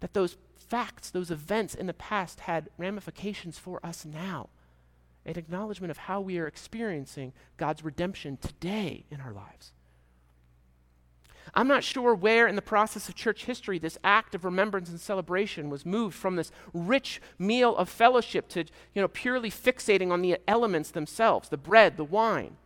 that 0.00 0.14
those 0.14 0.36
facts, 0.56 1.10
those 1.10 1.30
events 1.30 1.74
in 1.74 1.86
the 1.86 1.92
past 1.92 2.40
had 2.40 2.70
ramifications 2.78 3.58
for 3.58 3.84
us 3.84 4.04
now 4.04 4.48
an 5.24 5.38
acknowledgement 5.38 5.90
of 5.90 5.98
how 5.98 6.20
we 6.20 6.38
are 6.38 6.46
experiencing 6.46 7.32
God's 7.56 7.84
redemption 7.84 8.36
today 8.36 9.04
in 9.10 9.20
our 9.20 9.32
lives. 9.32 9.72
I'm 11.54 11.68
not 11.68 11.84
sure 11.84 12.14
where 12.14 12.46
in 12.46 12.56
the 12.56 12.62
process 12.62 13.08
of 13.08 13.14
church 13.14 13.44
history 13.44 13.78
this 13.78 13.98
act 14.02 14.34
of 14.34 14.44
remembrance 14.44 14.88
and 14.88 14.98
celebration 14.98 15.68
was 15.68 15.84
moved 15.84 16.14
from 16.14 16.36
this 16.36 16.50
rich 16.72 17.20
meal 17.38 17.76
of 17.76 17.90
fellowship 17.90 18.48
to 18.50 18.64
you 18.94 19.02
know, 19.02 19.08
purely 19.08 19.50
fixating 19.50 20.10
on 20.10 20.22
the 20.22 20.38
elements 20.48 20.90
themselves, 20.90 21.50
the 21.50 21.58
bread, 21.58 21.98
the 21.98 22.04
wine. 22.04 22.56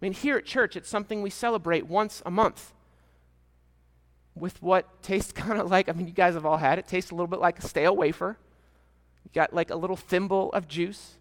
I 0.00 0.06
mean, 0.06 0.12
here 0.12 0.36
at 0.36 0.44
church, 0.44 0.76
it's 0.76 0.88
something 0.88 1.20
we 1.20 1.30
celebrate 1.30 1.86
once 1.86 2.22
a 2.24 2.30
month 2.30 2.72
with 4.36 4.62
what 4.62 5.02
tastes 5.02 5.32
kind 5.34 5.60
of 5.60 5.70
like, 5.70 5.88
I 5.88 5.92
mean, 5.92 6.06
you 6.06 6.12
guys 6.12 6.34
have 6.34 6.46
all 6.46 6.58
had 6.58 6.78
it, 6.78 6.86
tastes 6.86 7.10
a 7.10 7.14
little 7.14 7.26
bit 7.26 7.40
like 7.40 7.58
a 7.58 7.62
stale 7.62 7.96
wafer. 7.96 8.38
You 9.24 9.30
got 9.34 9.52
like 9.52 9.70
a 9.70 9.76
little 9.76 9.96
thimble 9.96 10.52
of 10.52 10.68
juice. 10.68 11.16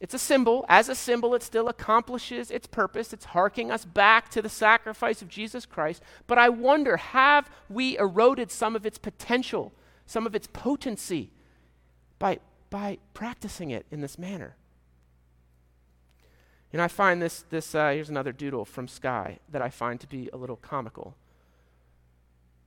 It's 0.00 0.14
a 0.14 0.18
symbol. 0.18 0.64
As 0.68 0.88
a 0.88 0.94
symbol, 0.94 1.34
it 1.34 1.42
still 1.42 1.68
accomplishes 1.68 2.50
its 2.50 2.66
purpose. 2.66 3.12
It's 3.12 3.26
harking 3.26 3.70
us 3.70 3.84
back 3.84 4.28
to 4.30 4.40
the 4.40 4.48
sacrifice 4.48 5.22
of 5.22 5.28
Jesus 5.28 5.66
Christ. 5.66 6.02
But 6.26 6.38
I 6.38 6.48
wonder 6.48 6.96
have 6.96 7.50
we 7.68 7.98
eroded 7.98 8.50
some 8.50 8.76
of 8.76 8.86
its 8.86 8.98
potential, 8.98 9.72
some 10.06 10.26
of 10.26 10.34
its 10.36 10.48
potency 10.52 11.30
by, 12.18 12.38
by 12.70 12.98
practicing 13.12 13.70
it 13.70 13.86
in 13.90 14.00
this 14.00 14.18
manner? 14.18 14.54
And 16.72 16.80
I 16.80 16.88
find 16.88 17.20
this, 17.20 17.44
this 17.50 17.74
uh, 17.74 17.90
here's 17.90 18.10
another 18.10 18.32
doodle 18.32 18.64
from 18.64 18.88
Skye 18.88 19.38
that 19.50 19.62
I 19.62 19.70
find 19.70 19.98
to 20.00 20.06
be 20.06 20.28
a 20.32 20.36
little 20.36 20.56
comical. 20.56 21.16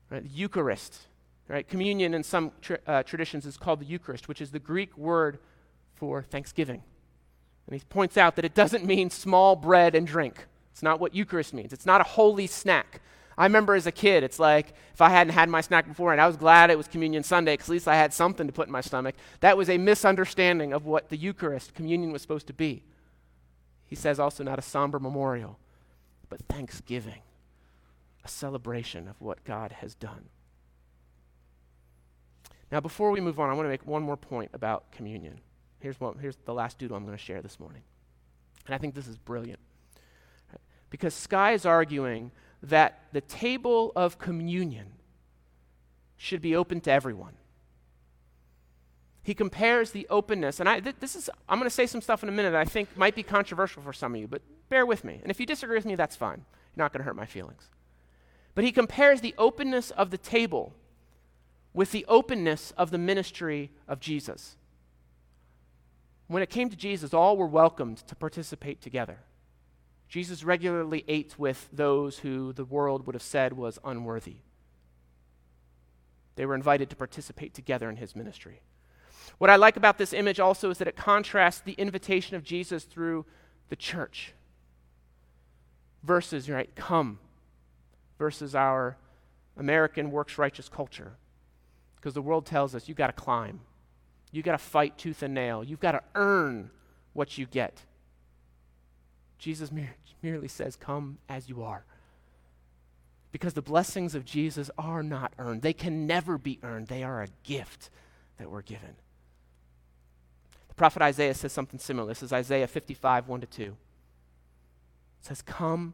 Right? 0.10 0.24
The 0.24 0.30
Eucharist. 0.30 1.08
Right? 1.48 1.67
Communion 1.67 2.13
in 2.13 2.24
some 2.24 2.52
tra- 2.62 2.80
uh, 2.88 3.04
traditions 3.04 3.46
is 3.46 3.58
called 3.58 3.80
the 3.80 3.86
Eucharist, 3.86 4.28
which 4.28 4.41
is 4.41 4.52
the 4.52 4.60
Greek 4.60 4.98
word 4.98 5.39
for 5.96 6.24
thanksgiving. 6.24 6.82
And 7.67 7.80
he 7.80 7.86
points 7.89 8.17
out 8.17 8.36
that 8.36 8.45
it 8.45 8.54
doesn't 8.54 8.86
mean 8.86 9.10
small 9.10 9.56
bread 9.56 9.95
and 9.95 10.06
drink. 10.06 10.45
It's 10.71 10.84
not 10.84 11.00
what 11.00 11.15
Eucharist 11.15 11.54
means. 11.54 11.74
It's 11.74 11.86
not 11.86 12.02
a 12.02 12.06
holy 12.06 12.47
snack. 12.47 13.02
I 13.38 13.45
remember 13.45 13.76
as 13.76 13.88
a 13.88 13.91
kid, 13.91 14.24
it's 14.24 14.39
like 14.39 14.74
if 14.93 15.02
I 15.02 15.10
hadn't 15.10 15.34
had 15.34 15.50
my 15.50 15.62
snack 15.62 15.88
before 15.88 16.12
and 16.12 16.21
I 16.21 16.28
was 16.28 16.38
glad 16.38 16.69
it 16.69 16.78
was 16.78 16.88
Communion 16.88 17.24
Sunday 17.24 17.54
because 17.54 17.69
at 17.69 17.74
least 17.74 17.88
I 17.88 17.95
had 17.95 18.13
something 18.13 18.45
to 18.45 18.54
put 18.54 18.67
in 18.67 18.71
my 18.71 18.82
stomach. 18.82 19.15
That 19.39 19.58
was 19.58 19.69
a 19.69 19.78
misunderstanding 19.78 20.74
of 20.74 20.86
what 20.86 21.10
the 21.10 21.17
Eucharist, 21.17 21.74
communion, 21.74 22.12
was 22.12 22.21
supposed 22.21 22.47
to 22.47 22.54
be. 22.54 22.84
He 23.86 23.95
says 23.95 24.19
also 24.19 24.43
not 24.43 24.60
a 24.60 24.62
somber 24.62 25.00
memorial, 25.00 25.60
but 26.30 26.41
thanksgiving, 26.47 27.21
a 28.24 28.28
celebration 28.28 29.08
of 29.08 29.19
what 29.19 29.43
God 29.43 29.71
has 29.80 29.95
done. 29.95 30.30
Now, 32.71 32.80
before 32.80 33.12
we 33.12 33.19
move 33.19 33.39
on, 33.39 33.50
I 33.50 33.54
want 33.54 33.65
to 33.65 33.69
make 33.69 33.86
one 33.86 34.02
more 34.02 34.17
point 34.17 34.52
about 34.54 34.91
communion. 34.91 35.41
Here's, 35.82 36.00
what, 36.00 36.17
here's 36.20 36.38
the 36.46 36.54
last 36.54 36.78
doodle 36.78 36.96
I'm 36.96 37.06
going 37.06 37.17
to 37.17 37.24
share 37.24 37.41
this 37.41 37.60
morning. 37.60 37.82
And 38.65 38.76
I 38.76 38.78
think 38.78 38.96
this 38.96 39.08
is 39.08 39.17
brilliant. 39.17 39.60
Because 40.89 41.13
Skye 41.13 41.54
is 41.54 41.65
arguing 41.65 42.32
that 42.63 43.00
the 43.12 43.22
table 43.22 43.91
of 43.96 44.20
communion 44.20 44.94
should 46.17 46.41
be 46.41 46.56
open 46.56 46.82
to 46.82 46.91
everyone. 46.91 47.34
He 49.24 49.34
compares 49.34 49.91
the 49.91 50.08
openness, 50.10 50.60
and 50.60 50.67
I, 50.67 50.80
th- 50.80 50.96
this 51.00 51.15
is, 51.15 51.30
I'm 51.48 51.60
going 51.60 51.70
to 51.70 51.74
say 51.74 51.86
some 51.86 52.02
stuff 52.02 52.24
in 52.24 52.30
a 52.30 52.32
minute 52.32 52.52
that 52.52 52.62
I 52.62 52.65
think 52.65 52.96
might 52.98 53.15
be 53.15 53.24
controversial 53.24 53.82
for 53.84 53.94
some 53.94 54.15
of 54.15 54.22
you, 54.22 54.28
but 54.28 54.41
bear 54.70 54.86
with 54.86 55.04
me. 55.04 55.20
And 55.22 55.32
if 55.32 55.39
you 55.39 55.46
disagree 55.46 55.78
with 55.78 55.86
me, 55.86 55.96
that's 55.96 56.15
fine. 56.15 56.44
You're 56.76 56.84
not 56.84 56.91
going 56.91 57.02
to 57.02 57.06
hurt 57.06 57.15
my 57.15 57.26
feelings. 57.26 57.70
But 58.56 58.63
he 58.63 58.72
compares 58.72 59.22
the 59.22 59.36
openness 59.38 59.91
of 59.91 60.10
the 60.10 60.17
table 60.17 60.74
with 61.74 61.91
the 61.91 62.06
openness 62.08 62.74
of 62.78 62.91
the 62.91 62.98
ministry 62.98 63.72
of 63.88 64.00
Jesus. 64.00 64.58
When 66.32 66.41
it 66.41 66.50
came 66.50 66.70
to 66.70 66.78
Jesus, 66.78 67.13
all 67.13 67.36
were 67.36 67.46
welcomed 67.46 67.98
to 68.08 68.15
participate 68.15 68.80
together. 68.80 69.17
Jesus 70.08 70.46
regularly 70.46 71.04
ate 71.10 71.38
with 71.38 71.67
those 71.74 72.20
who 72.20 72.54
the 72.54 72.63
world 72.63 73.06
would 73.06 73.15
have 73.15 73.22
said 73.22 73.52
was 73.52 73.78
unworthy. 73.84 74.38
They 76.38 76.46
were 76.46 76.56
invited 76.56 76.89
to 76.89 76.96
participate 76.96 77.54
together 77.54 77.89
in 77.89 77.98
his 77.98 78.15
ministry. 78.15 78.62
What 79.39 79.50
I 79.50 79.58
like 79.58 79.76
about 79.76 79.98
this 79.98 80.13
image 80.13 80.39
also 80.39 80.70
is 80.70 80.78
that 80.78 80.88
it 80.88 80.96
contrasts 80.96 81.60
the 81.60 81.74
invitation 81.74 82.38
of 82.38 82.46
Jesus 82.46 82.86
through 82.86 83.26
the 83.67 83.76
church 83.76 84.34
versus, 86.02 86.50
right, 86.50 86.74
come, 86.78 87.20
versus 88.17 88.56
our 88.56 88.96
American 89.58 90.12
works 90.12 90.38
righteous 90.38 90.70
culture. 90.70 91.17
Because 91.98 92.13
the 92.13 92.22
world 92.22 92.46
tells 92.46 92.74
us 92.74 92.88
you've 92.88 92.96
got 92.96 93.08
to 93.08 93.22
climb, 93.22 93.60
you've 94.32 94.46
got 94.46 94.54
to 94.54 94.58
fight 94.58 94.98
tooth 94.98 95.22
and 95.24 95.34
nail, 95.34 95.63
you've 95.63 95.80
got 95.80 95.91
to 95.94 96.02
earn 96.15 96.72
what 97.13 97.38
you 97.38 97.46
get. 97.46 97.82
Jesus 99.38 99.72
merely 100.22 100.48
says, 100.48 100.76
Come 100.76 101.17
as 101.28 101.50
you 101.50 101.63
are. 101.63 101.86
Because 103.32 103.54
the 103.54 103.62
blessings 103.62 104.13
of 104.13 104.26
Jesus 104.26 104.70
are 104.78 105.04
not 105.04 105.34
earned. 105.39 105.62
They 105.62 105.74
can 105.74 106.06
never 106.06 106.38
be 106.38 106.60
earned. 106.63 106.88
They 106.88 107.04
are 107.04 107.24
a 107.24 107.28
gift 107.44 107.89
that 108.38 108.52
we're 108.52 108.62
given. 108.62 108.96
The 110.67 110.76
prophet 110.76 111.02
Isaiah 111.02 111.34
says 111.34 111.54
something 111.54 111.80
similar. 111.80 112.10
This 112.10 112.24
is 112.24 112.34
Isaiah 112.34 112.67
55, 112.67 113.28
1 113.30 113.41
to 113.41 113.48
2. 113.48 113.63
It 113.63 113.76
says, 115.22 115.41
Come, 115.41 115.94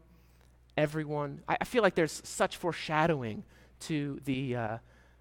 everyone. 0.76 1.42
I, 1.48 1.58
I 1.60 1.64
feel 1.64 1.82
like 1.82 1.94
there's 1.94 2.20
such 2.24 2.56
foreshadowing 2.56 3.44
to 3.80 4.20
the. 4.24 4.56
Uh, 4.56 4.78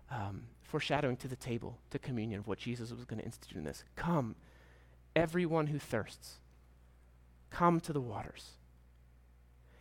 um, 0.10 0.44
foreshadowing 0.68 1.18
to 1.18 1.28
the 1.28 1.36
table, 1.36 1.80
to 1.90 1.98
communion, 1.98 2.40
of 2.40 2.48
what 2.48 2.60
Jesus 2.60 2.92
was 2.92 3.06
going 3.06 3.20
to 3.20 3.26
institute 3.26 3.58
in 3.58 3.64
this. 3.64 3.84
Come, 3.96 4.36
everyone 5.16 5.68
who 5.68 5.80
thirsts. 5.80 6.36
Come 7.50 7.80
to 7.82 7.94
the 7.94 8.02
waters. 8.02 8.52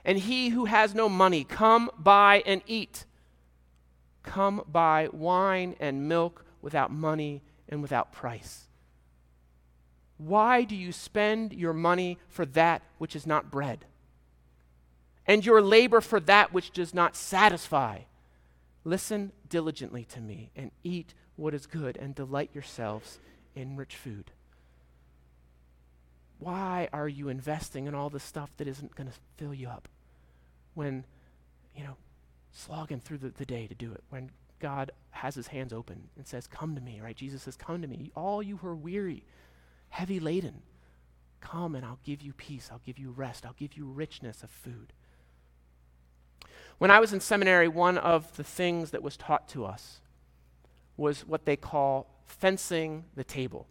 And 0.05 0.19
he 0.19 0.51
who 0.51 0.67
has 0.67 0.95
no 0.95 1.09
money, 1.09 1.43
come 1.43 1.91
buy 1.99 2.43
and 2.47 2.63
eat. 2.67 3.05
Come 4.23 4.63
buy 4.71 5.09
wine 5.13 5.75
and 5.81 6.09
milk 6.09 6.45
without 6.63 6.93
money 6.93 7.43
and 7.69 7.83
without 7.83 8.13
price. 8.13 8.67
Why 10.19 10.63
do 10.63 10.77
you 10.77 10.93
spend 10.93 11.53
your 11.53 11.73
money 11.73 12.19
for 12.29 12.47
that 12.47 12.83
which 12.99 13.17
is 13.17 13.27
not 13.27 13.51
bread? 13.51 13.85
And 15.27 15.45
your 15.45 15.61
labor 15.61 16.01
for 16.01 16.21
that 16.21 16.53
which 16.53 16.71
does 16.71 16.95
not 16.95 17.17
satisfy? 17.17 18.01
Listen 18.87 19.33
diligently 19.49 20.05
to 20.05 20.21
me 20.21 20.53
and 20.55 20.71
eat 20.85 21.13
what 21.35 21.55
is 21.55 21.67
good 21.67 21.97
and 21.97 22.15
delight 22.15 22.51
yourselves 22.55 23.19
in 23.57 23.75
rich 23.75 23.97
food. 23.97 24.31
Why 26.39 26.89
are 26.93 27.09
you 27.09 27.29
investing 27.29 27.89
in 27.89 27.97
all 27.97 28.11
the 28.11 28.21
stuff 28.21 28.57
that 28.59 28.69
isn't 28.69 28.95
going 28.95 29.09
to 29.09 29.17
fill 29.39 29.53
you 29.53 29.67
up 29.67 29.89
when, 30.75 31.05
you 31.75 31.83
know, 31.83 31.97
slogging 32.53 33.01
through 33.01 33.19
the, 33.19 33.31
the 33.31 33.45
day 33.45 33.67
to 33.67 33.75
do 33.75 33.91
it? 33.91 34.05
When 34.09 34.31
God 34.61 34.93
has 35.11 35.35
his 35.35 35.49
hands 35.49 35.73
open 35.73 36.07
and 36.17 36.25
says, 36.25 36.47
Come 36.47 36.77
to 36.77 36.81
me, 36.81 37.01
right? 37.03 37.17
Jesus 37.17 37.43
says, 37.43 37.57
Come 37.57 37.83
to 37.83 37.89
me, 37.89 38.13
all 38.15 38.41
you 38.41 38.59
who 38.59 38.69
are 38.69 38.77
weary, 38.77 39.25
heavy 39.89 40.21
laden. 40.21 40.63
Come 41.41 41.75
and 41.75 41.85
I'll 41.85 41.99
give 42.05 42.23
you 42.23 42.33
peace. 42.33 42.69
I'll 42.71 42.83
give 42.87 43.01
you 43.01 43.11
rest. 43.11 43.45
I'll 43.45 43.57
give 43.59 43.77
you 43.77 43.85
richness 43.87 44.45
of 44.45 44.51
food. 44.51 44.93
When 46.79 46.91
I 46.91 47.01
was 47.01 47.13
in 47.13 47.21
seminary, 47.21 47.69
one 47.69 47.99
of 47.99 48.37
the 48.37 48.45
things 48.45 48.91
that 48.91 49.03
was 49.03 49.17
taught 49.17 49.49
to 49.51 49.65
us 49.65 50.01
was 50.97 51.27
what 51.27 51.45
they 51.45 51.57
call 51.57 52.07
fencing 52.25 53.05
the 53.15 53.25
table. 53.25 53.67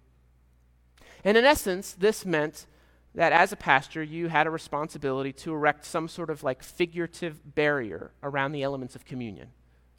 And 1.24 1.38
in 1.38 1.46
essence, 1.46 1.94
this 1.94 2.26
meant 2.26 2.66
that 3.14 3.32
as 3.32 3.52
a 3.52 3.56
pastor, 3.56 4.04
you 4.04 4.28
had 4.28 4.48
a 4.48 4.52
responsibility 4.52 5.32
to 5.34 5.54
erect 5.54 5.86
some 5.86 6.08
sort 6.08 6.30
of 6.30 6.44
like 6.44 6.62
figurative 6.62 7.56
barrier 7.56 8.12
around 8.22 8.52
the 8.52 8.64
elements 8.64 8.96
of 8.96 9.06
communion, 9.06 9.50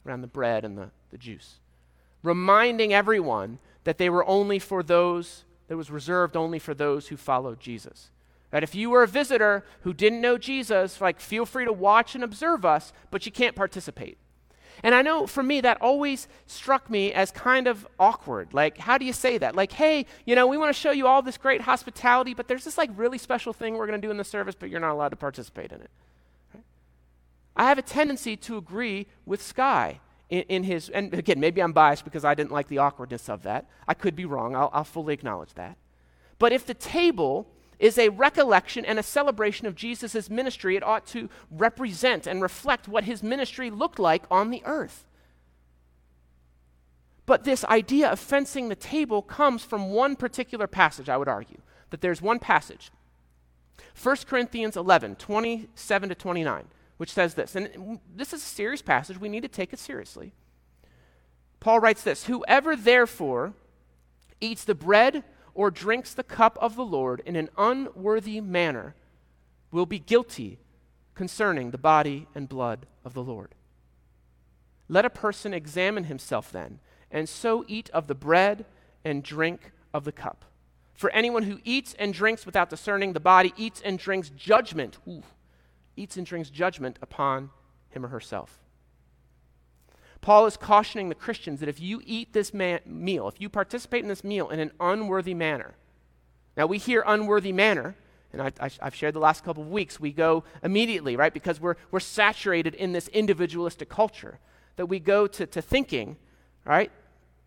around 0.05 0.21
the 0.21 0.27
bread 0.27 0.63
and 0.63 0.77
the, 0.77 0.91
the 1.09 1.17
juice, 1.17 1.59
reminding 2.23 2.93
everyone 2.93 3.59
that 3.85 3.97
they 3.97 4.09
were 4.09 4.25
only 4.27 4.59
for 4.59 4.83
those, 4.83 5.45
that 5.67 5.77
was 5.77 5.89
reserved 5.89 6.37
only 6.37 6.59
for 6.59 6.73
those 6.73 7.07
who 7.07 7.17
followed 7.17 7.59
Jesus. 7.59 8.11
That 8.51 8.63
if 8.63 8.73
you 8.73 8.89
were 8.89 9.03
a 9.03 9.07
visitor 9.07 9.65
who 9.81 9.93
didn't 9.93 10.21
know 10.21 10.37
Jesus, 10.37 11.01
like 11.01 11.19
feel 11.19 11.45
free 11.45 11.65
to 11.65 11.73
watch 11.73 12.15
and 12.15 12.23
observe 12.23 12.65
us, 12.65 12.93
but 13.11 13.25
you 13.25 13.31
can't 13.31 13.55
participate. 13.55 14.17
And 14.83 14.93
I 14.93 15.01
know 15.01 15.25
for 15.25 15.41
me, 15.41 15.61
that 15.61 15.81
always 15.81 16.27
struck 16.45 16.89
me 16.89 17.11
as 17.11 17.31
kind 17.31 17.67
of 17.67 17.87
awkward. 17.99 18.53
Like, 18.53 18.77
how 18.77 18.97
do 18.97 19.05
you 19.05 19.13
say 19.13 19.37
that? 19.39 19.55
Like, 19.55 19.71
hey, 19.71 20.05
you 20.25 20.35
know, 20.35 20.45
we 20.47 20.57
want 20.57 20.73
to 20.73 20.79
show 20.79 20.91
you 20.91 21.07
all 21.07 21.21
this 21.21 21.37
great 21.37 21.61
hospitality, 21.61 22.33
but 22.33 22.47
there's 22.47 22.63
this 22.63 22.77
like 22.77 22.91
really 22.95 23.17
special 23.17 23.53
thing 23.53 23.73
we're 23.73 23.87
going 23.87 23.99
to 23.99 24.07
do 24.07 24.11
in 24.11 24.17
the 24.17 24.23
service, 24.23 24.55
but 24.57 24.69
you're 24.69 24.79
not 24.79 24.91
allowed 24.91 25.09
to 25.09 25.15
participate 25.15 25.71
in 25.71 25.81
it. 25.81 25.89
I 27.55 27.65
have 27.65 27.79
a 27.79 27.81
tendency 27.81 28.37
to 28.37 28.57
agree 28.57 29.07
with 29.25 29.41
Skye 29.41 29.99
in, 30.29 30.41
in, 30.43 30.63
his, 30.63 30.89
and 30.89 31.11
again, 31.13 31.39
maybe 31.39 31.61
I'm 31.61 31.73
biased 31.73 32.03
because 32.03 32.23
I 32.23 32.35
didn't 32.35 32.51
like 32.51 32.67
the 32.67 32.77
awkwardness 32.77 33.29
of 33.29 33.43
that. 33.43 33.65
I 33.87 33.95
could 33.95 34.15
be 34.15 34.25
wrong. 34.25 34.55
I'll, 34.55 34.69
I'll 34.71 34.83
fully 34.83 35.15
acknowledge 35.15 35.55
that. 35.55 35.75
But 36.37 36.53
if 36.53 36.67
the 36.67 36.75
table 36.75 37.47
is 37.79 37.97
a 37.97 38.09
recollection 38.09 38.85
and 38.85 38.97
a 38.97 39.03
celebration 39.03 39.67
of 39.67 39.75
Jesus' 39.75 40.29
ministry. 40.29 40.75
It 40.75 40.83
ought 40.83 41.05
to 41.07 41.29
represent 41.51 42.25
and 42.25 42.41
reflect 42.41 42.87
what 42.87 43.03
his 43.03 43.21
ministry 43.21 43.69
looked 43.69 43.99
like 43.99 44.23
on 44.31 44.49
the 44.49 44.61
earth. 44.65 45.05
But 47.25 47.43
this 47.43 47.65
idea 47.65 48.09
of 48.09 48.19
fencing 48.19 48.69
the 48.69 48.75
table 48.75 49.21
comes 49.21 49.63
from 49.63 49.91
one 49.91 50.15
particular 50.15 50.65
passage, 50.65 51.09
I 51.09 51.17
would 51.17 51.27
argue. 51.27 51.59
That 51.89 52.01
there's 52.01 52.21
one 52.21 52.39
passage, 52.39 52.91
1 54.01 54.17
Corinthians 54.27 54.75
11, 54.75 55.15
27 55.15 56.09
to 56.09 56.15
29, 56.15 56.65
which 56.97 57.13
says 57.13 57.33
this. 57.33 57.55
And 57.55 57.99
this 58.13 58.33
is 58.33 58.41
a 58.41 58.45
serious 58.45 58.81
passage. 58.81 59.19
We 59.19 59.29
need 59.29 59.43
to 59.43 59.47
take 59.47 59.73
it 59.73 59.79
seriously. 59.79 60.33
Paul 61.59 61.79
writes 61.79 62.03
this 62.03 62.25
Whoever 62.25 62.75
therefore 62.75 63.53
eats 64.39 64.63
the 64.63 64.75
bread 64.75 65.23
or 65.57 65.71
drinks 65.71 66.13
the 66.13 66.23
cup 66.23 66.55
of 66.61 66.75
the 66.75 66.85
Lord 66.85 67.19
in 67.25 67.35
an 67.35 67.49
unworthy 67.57 68.39
manner 68.39 68.93
will 69.71 69.87
be 69.87 69.97
guilty 69.97 70.59
concerning 71.15 71.71
the 71.71 71.79
body 71.79 72.27
and 72.35 72.47
blood 72.47 72.85
of 73.03 73.15
the 73.15 73.23
Lord. 73.23 73.55
Let 74.87 75.03
a 75.03 75.09
person 75.09 75.55
examine 75.55 76.03
himself 76.03 76.51
then, 76.51 76.79
and 77.09 77.27
so 77.27 77.65
eat 77.67 77.89
of 77.89 78.05
the 78.05 78.13
bread 78.13 78.65
and 79.03 79.23
drink 79.23 79.71
of 79.95 80.03
the 80.03 80.11
cup. 80.11 80.45
For 80.93 81.09
anyone 81.09 81.43
who 81.43 81.59
eats 81.63 81.95
and 81.97 82.13
drinks 82.13 82.45
without 82.45 82.69
discerning 82.69 83.13
the 83.13 83.19
body 83.19 83.51
eats 83.57 83.81
and 83.81 83.97
drinks 83.97 84.29
judgment, 84.29 84.99
ooh, 85.07 85.23
eats 85.95 86.17
and 86.17 86.25
drinks 86.25 86.51
judgment 86.51 86.99
upon 87.01 87.49
him 87.89 88.05
or 88.05 88.09
herself. 88.09 88.59
Paul 90.27 90.45
is 90.45 90.57
cautioning 90.57 91.07
the 91.07 91.15
Christians 91.15 91.61
that 91.61 91.69
if 91.69 91.79
you 91.79 92.01
eat 92.05 92.33
this 92.33 92.53
man- 92.53 92.81
meal, 92.85 93.29
if 93.29 93.39
you 93.39 93.47
participate 93.47 94.01
in 94.03 94.09
this 94.09 94.25
meal 94.25 94.49
in 94.49 94.59
an 94.59 94.73
unworthy 94.77 95.33
manner, 95.33 95.75
now 96.57 96.65
we 96.65 96.79
hear 96.79 97.01
unworthy 97.07 97.53
manner, 97.53 97.95
and 98.33 98.41
I, 98.41 98.69
have 98.81 98.93
shared 98.93 99.13
the 99.13 99.21
last 99.21 99.45
couple 99.45 99.63
of 99.63 99.69
weeks, 99.69 100.01
we 100.01 100.11
go 100.11 100.43
immediately, 100.61 101.15
right, 101.15 101.33
because 101.33 101.61
we're, 101.61 101.75
we're 101.91 102.01
saturated 102.01 102.75
in 102.75 102.91
this 102.91 103.07
individualistic 103.07 103.87
culture, 103.87 104.39
that 104.75 104.87
we 104.87 104.99
go 104.99 105.27
to, 105.27 105.45
to 105.45 105.61
thinking, 105.61 106.17
right, 106.65 106.91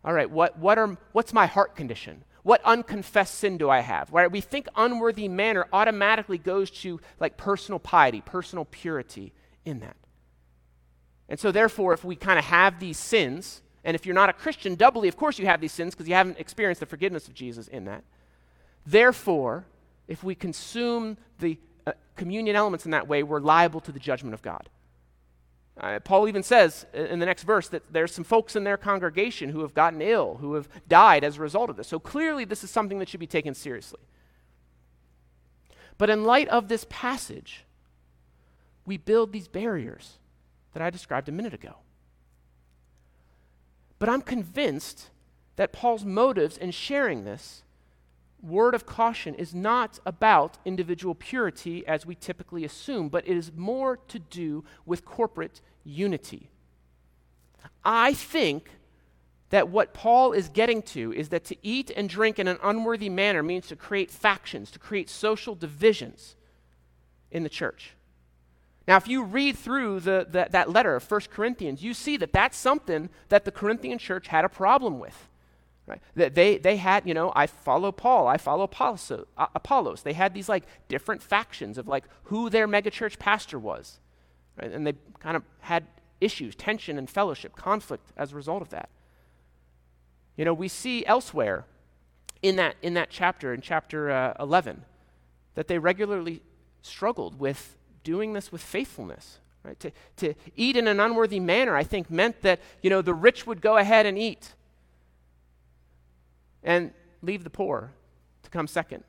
all 0.03 0.13
right, 0.13 0.31
what, 0.31 0.57
what 0.57 0.79
are, 0.79 0.97
what's 1.11 1.33
my 1.33 1.45
heart 1.45 1.75
condition? 1.75 2.23
What 2.41 2.63
unconfessed 2.65 3.35
sin 3.35 3.59
do 3.59 3.69
I 3.69 3.81
have? 3.81 4.11
Right? 4.11 4.31
We 4.31 4.41
think 4.41 4.67
unworthy 4.75 5.27
manner 5.27 5.67
automatically 5.71 6.39
goes 6.39 6.71
to 6.81 6.99
like 7.19 7.37
personal 7.37 7.77
piety, 7.77 8.21
personal 8.21 8.65
purity 8.65 9.33
in 9.65 9.81
that. 9.81 9.97
And 11.31 11.39
so, 11.39 11.49
therefore, 11.49 11.93
if 11.93 12.03
we 12.03 12.17
kind 12.17 12.37
of 12.37 12.43
have 12.43 12.81
these 12.81 12.97
sins, 12.97 13.61
and 13.85 13.95
if 13.95 14.05
you're 14.05 14.13
not 14.13 14.27
a 14.27 14.33
Christian, 14.33 14.75
doubly, 14.75 15.07
of 15.07 15.15
course, 15.15 15.39
you 15.39 15.45
have 15.45 15.61
these 15.61 15.71
sins 15.71 15.95
because 15.95 16.09
you 16.09 16.13
haven't 16.13 16.37
experienced 16.37 16.81
the 16.81 16.85
forgiveness 16.85 17.29
of 17.29 17.33
Jesus 17.33 17.69
in 17.69 17.85
that. 17.85 18.03
Therefore, 18.85 19.63
if 20.09 20.25
we 20.25 20.35
consume 20.35 21.15
the 21.39 21.57
uh, 21.87 21.93
communion 22.17 22.57
elements 22.57 22.83
in 22.83 22.91
that 22.91 23.07
way, 23.07 23.23
we're 23.23 23.39
liable 23.39 23.79
to 23.79 23.93
the 23.93 23.99
judgment 23.99 24.33
of 24.33 24.41
God. 24.41 24.67
Uh, 25.79 26.01
Paul 26.01 26.27
even 26.27 26.43
says 26.43 26.85
in 26.93 27.19
the 27.19 27.25
next 27.25 27.43
verse 27.43 27.69
that 27.69 27.83
there's 27.93 28.13
some 28.13 28.25
folks 28.25 28.57
in 28.57 28.65
their 28.65 28.75
congregation 28.75 29.51
who 29.51 29.61
have 29.61 29.73
gotten 29.73 30.01
ill, 30.01 30.35
who 30.41 30.55
have 30.55 30.67
died 30.89 31.23
as 31.23 31.37
a 31.37 31.41
result 31.41 31.69
of 31.69 31.77
this. 31.77 31.87
So 31.87 31.97
clearly, 31.97 32.43
this 32.43 32.61
is 32.61 32.71
something 32.71 32.99
that 32.99 33.07
should 33.07 33.21
be 33.21 33.25
taken 33.25 33.53
seriously. 33.53 34.01
But 35.97 36.09
in 36.09 36.25
light 36.25 36.49
of 36.49 36.67
this 36.67 36.85
passage, 36.89 37.63
we 38.85 38.97
build 38.97 39.31
these 39.31 39.47
barriers 39.47 40.17
that 40.73 40.81
I 40.81 40.89
described 40.89 41.29
a 41.29 41.31
minute 41.31 41.53
ago. 41.53 41.75
But 43.99 44.09
I'm 44.09 44.21
convinced 44.21 45.09
that 45.55 45.71
Paul's 45.71 46.05
motives 46.05 46.57
in 46.57 46.71
sharing 46.71 47.23
this 47.23 47.63
word 48.41 48.73
of 48.73 48.85
caution 48.85 49.35
is 49.35 49.53
not 49.53 49.99
about 50.05 50.57
individual 50.65 51.13
purity 51.13 51.85
as 51.85 52.05
we 52.05 52.15
typically 52.15 52.65
assume, 52.65 53.09
but 53.09 53.27
it 53.27 53.37
is 53.37 53.51
more 53.55 53.97
to 53.97 54.17
do 54.17 54.63
with 54.85 55.05
corporate 55.05 55.61
unity. 55.83 56.49
I 57.83 58.13
think 58.13 58.71
that 59.51 59.69
what 59.69 59.93
Paul 59.93 60.31
is 60.31 60.49
getting 60.49 60.81
to 60.81 61.13
is 61.13 61.29
that 61.29 61.43
to 61.45 61.57
eat 61.61 61.91
and 61.95 62.09
drink 62.09 62.39
in 62.39 62.47
an 62.47 62.57
unworthy 62.63 63.09
manner 63.09 63.43
means 63.43 63.67
to 63.67 63.75
create 63.75 64.09
factions, 64.09 64.71
to 64.71 64.79
create 64.79 65.09
social 65.09 65.53
divisions 65.55 66.35
in 67.29 67.43
the 67.43 67.49
church. 67.49 67.93
Now, 68.87 68.97
if 68.97 69.07
you 69.07 69.23
read 69.23 69.57
through 69.57 70.01
the, 70.01 70.27
the, 70.29 70.47
that 70.49 70.69
letter 70.69 70.95
of 70.95 71.09
1 71.09 71.21
Corinthians, 71.31 71.83
you 71.83 71.93
see 71.93 72.17
that 72.17 72.33
that's 72.33 72.57
something 72.57 73.09
that 73.29 73.45
the 73.45 73.51
Corinthian 73.51 73.99
church 73.99 74.27
had 74.27 74.43
a 74.43 74.49
problem 74.49 74.99
with. 74.99 75.27
Right? 75.85 76.01
That 76.15 76.35
they, 76.35 76.57
they 76.57 76.77
had, 76.77 77.07
you 77.07 77.13
know, 77.13 77.31
I 77.35 77.47
follow 77.47 77.91
Paul, 77.91 78.27
I 78.27 78.37
follow 78.37 78.63
Apollos, 78.63 79.11
uh, 79.11 79.47
Apollos. 79.55 80.03
They 80.03 80.13
had 80.13 80.33
these 80.33 80.49
like 80.49 80.63
different 80.87 81.21
factions 81.21 81.77
of 81.77 81.87
like 81.87 82.05
who 82.23 82.49
their 82.49 82.67
megachurch 82.67 83.19
pastor 83.19 83.59
was. 83.59 83.99
Right? 84.59 84.71
And 84.71 84.85
they 84.85 84.93
kind 85.19 85.35
of 85.35 85.43
had 85.59 85.85
issues, 86.19 86.55
tension 86.55 86.97
and 86.97 87.09
fellowship, 87.09 87.55
conflict 87.55 88.11
as 88.15 88.31
a 88.31 88.35
result 88.35 88.61
of 88.61 88.69
that. 88.69 88.89
You 90.37 90.45
know, 90.45 90.53
we 90.53 90.67
see 90.67 91.05
elsewhere 91.05 91.65
in 92.41 92.55
that, 92.55 92.75
in 92.81 92.93
that 92.95 93.09
chapter, 93.09 93.53
in 93.53 93.61
chapter 93.61 94.09
uh, 94.09 94.33
11, 94.39 94.85
that 95.55 95.67
they 95.67 95.77
regularly 95.77 96.41
struggled 96.81 97.39
with 97.39 97.77
doing 98.03 98.33
this 98.33 98.51
with 98.51 98.61
faithfulness. 98.61 99.39
Right? 99.63 99.79
To, 99.79 99.91
to 100.17 100.33
eat 100.55 100.75
in 100.75 100.87
an 100.87 100.99
unworthy 100.99 101.39
manner, 101.39 101.75
I 101.75 101.83
think, 101.83 102.09
meant 102.09 102.41
that, 102.41 102.59
you 102.81 102.89
know, 102.89 103.01
the 103.01 103.13
rich 103.13 103.45
would 103.45 103.61
go 103.61 103.77
ahead 103.77 104.05
and 104.05 104.17
eat 104.17 104.53
and 106.63 106.91
leave 107.21 107.43
the 107.43 107.49
poor 107.49 107.91
to 108.43 108.49
come 108.49 108.67
second. 108.67 109.03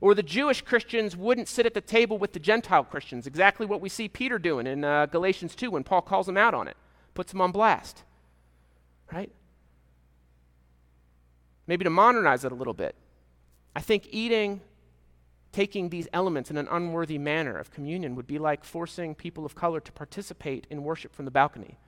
Or 0.00 0.14
the 0.14 0.22
Jewish 0.22 0.62
Christians 0.62 1.16
wouldn't 1.16 1.48
sit 1.48 1.66
at 1.66 1.74
the 1.74 1.80
table 1.80 2.18
with 2.18 2.32
the 2.32 2.38
Gentile 2.38 2.84
Christians, 2.84 3.26
exactly 3.26 3.66
what 3.66 3.80
we 3.80 3.88
see 3.88 4.08
Peter 4.08 4.38
doing 4.38 4.66
in 4.66 4.84
uh, 4.84 5.06
Galatians 5.06 5.54
2 5.54 5.70
when 5.70 5.82
Paul 5.82 6.02
calls 6.02 6.26
them 6.26 6.36
out 6.36 6.54
on 6.54 6.68
it, 6.68 6.76
puts 7.14 7.32
them 7.32 7.40
on 7.40 7.50
blast. 7.50 8.04
Right? 9.12 9.32
Maybe 11.66 11.84
to 11.84 11.90
modernize 11.90 12.44
it 12.44 12.52
a 12.52 12.54
little 12.54 12.74
bit, 12.74 12.94
I 13.74 13.80
think 13.80 14.08
eating, 14.10 14.60
taking 15.52 15.88
these 15.88 16.08
elements 16.12 16.50
in 16.50 16.56
an 16.56 16.68
unworthy 16.70 17.18
manner 17.18 17.56
of 17.56 17.70
communion 17.70 18.14
would 18.14 18.26
be 18.26 18.38
like 18.38 18.64
forcing 18.64 19.14
people 19.14 19.46
of 19.46 19.54
color 19.54 19.80
to 19.80 19.92
participate 19.92 20.66
in 20.70 20.84
worship 20.84 21.14
from 21.14 21.24
the 21.24 21.30
balcony, 21.30 21.78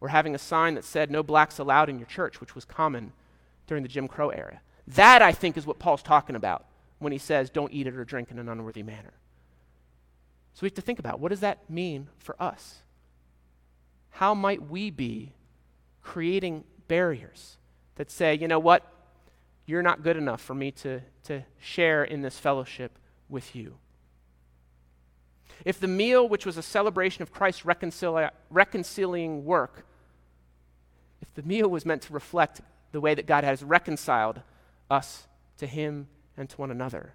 or 0.00 0.08
having 0.08 0.34
a 0.34 0.38
sign 0.38 0.74
that 0.74 0.84
said, 0.84 1.10
No 1.10 1.22
blacks 1.22 1.58
allowed 1.58 1.88
in 1.88 1.98
your 1.98 2.06
church, 2.06 2.40
which 2.40 2.54
was 2.54 2.64
common 2.64 3.12
during 3.66 3.82
the 3.82 3.88
Jim 3.88 4.08
Crow 4.08 4.30
era. 4.30 4.60
That, 4.86 5.22
I 5.22 5.32
think, 5.32 5.56
is 5.56 5.66
what 5.66 5.78
Paul's 5.78 6.02
talking 6.02 6.36
about 6.36 6.66
when 7.02 7.12
he 7.12 7.18
says, 7.18 7.50
don't 7.50 7.72
eat 7.72 7.86
it 7.86 7.96
or 7.96 8.04
drink 8.04 8.30
in 8.30 8.38
an 8.38 8.48
unworthy 8.48 8.82
manner. 8.82 9.12
So 10.54 10.60
we 10.62 10.66
have 10.66 10.74
to 10.74 10.82
think 10.82 10.98
about 10.98 11.20
what 11.20 11.30
does 11.30 11.40
that 11.40 11.68
mean 11.68 12.08
for 12.18 12.40
us? 12.40 12.82
How 14.10 14.34
might 14.34 14.68
we 14.68 14.90
be 14.90 15.32
creating 16.02 16.64
barriers 16.88 17.56
that 17.96 18.10
say, 18.10 18.34
you 18.34 18.48
know 18.48 18.58
what, 18.58 18.86
you're 19.66 19.82
not 19.82 20.02
good 20.02 20.16
enough 20.16 20.40
for 20.40 20.54
me 20.54 20.70
to, 20.72 21.00
to 21.24 21.44
share 21.58 22.04
in 22.04 22.22
this 22.22 22.38
fellowship 22.38 22.98
with 23.28 23.54
you? 23.54 23.76
If 25.64 25.78
the 25.78 25.88
meal, 25.88 26.28
which 26.28 26.44
was 26.44 26.56
a 26.56 26.62
celebration 26.62 27.22
of 27.22 27.32
Christ's 27.32 27.62
reconcili- 27.62 28.30
reconciling 28.50 29.44
work, 29.44 29.86
if 31.20 31.32
the 31.34 31.42
meal 31.42 31.68
was 31.68 31.86
meant 31.86 32.02
to 32.02 32.12
reflect 32.12 32.60
the 32.90 33.00
way 33.00 33.14
that 33.14 33.26
God 33.26 33.44
has 33.44 33.62
reconciled 33.62 34.42
us 34.90 35.26
to 35.58 35.66
Him 35.66 36.08
and 36.36 36.48
to 36.50 36.56
one 36.56 36.70
another. 36.70 37.14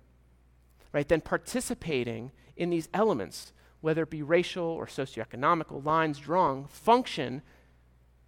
Right? 0.94 1.08
Then 1.08 1.22
participating 1.22 2.32
in 2.56 2.70
these 2.70 2.90
elements, 2.94 3.54
whether 3.82 4.04
it 4.04 4.10
be 4.10 4.24
racial 4.24 4.66
or 4.66 4.88
socioeconomical 4.88 5.86
lines 5.86 6.20
drawn, 6.20 6.68
function 6.68 7.42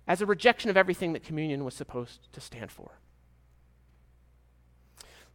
as 0.07 0.21
a 0.21 0.25
rejection 0.25 0.69
of 0.69 0.77
everything 0.77 1.13
that 1.13 1.23
communion 1.23 1.63
was 1.63 1.73
supposed 1.73 2.31
to 2.33 2.41
stand 2.41 2.71
for. 2.71 2.99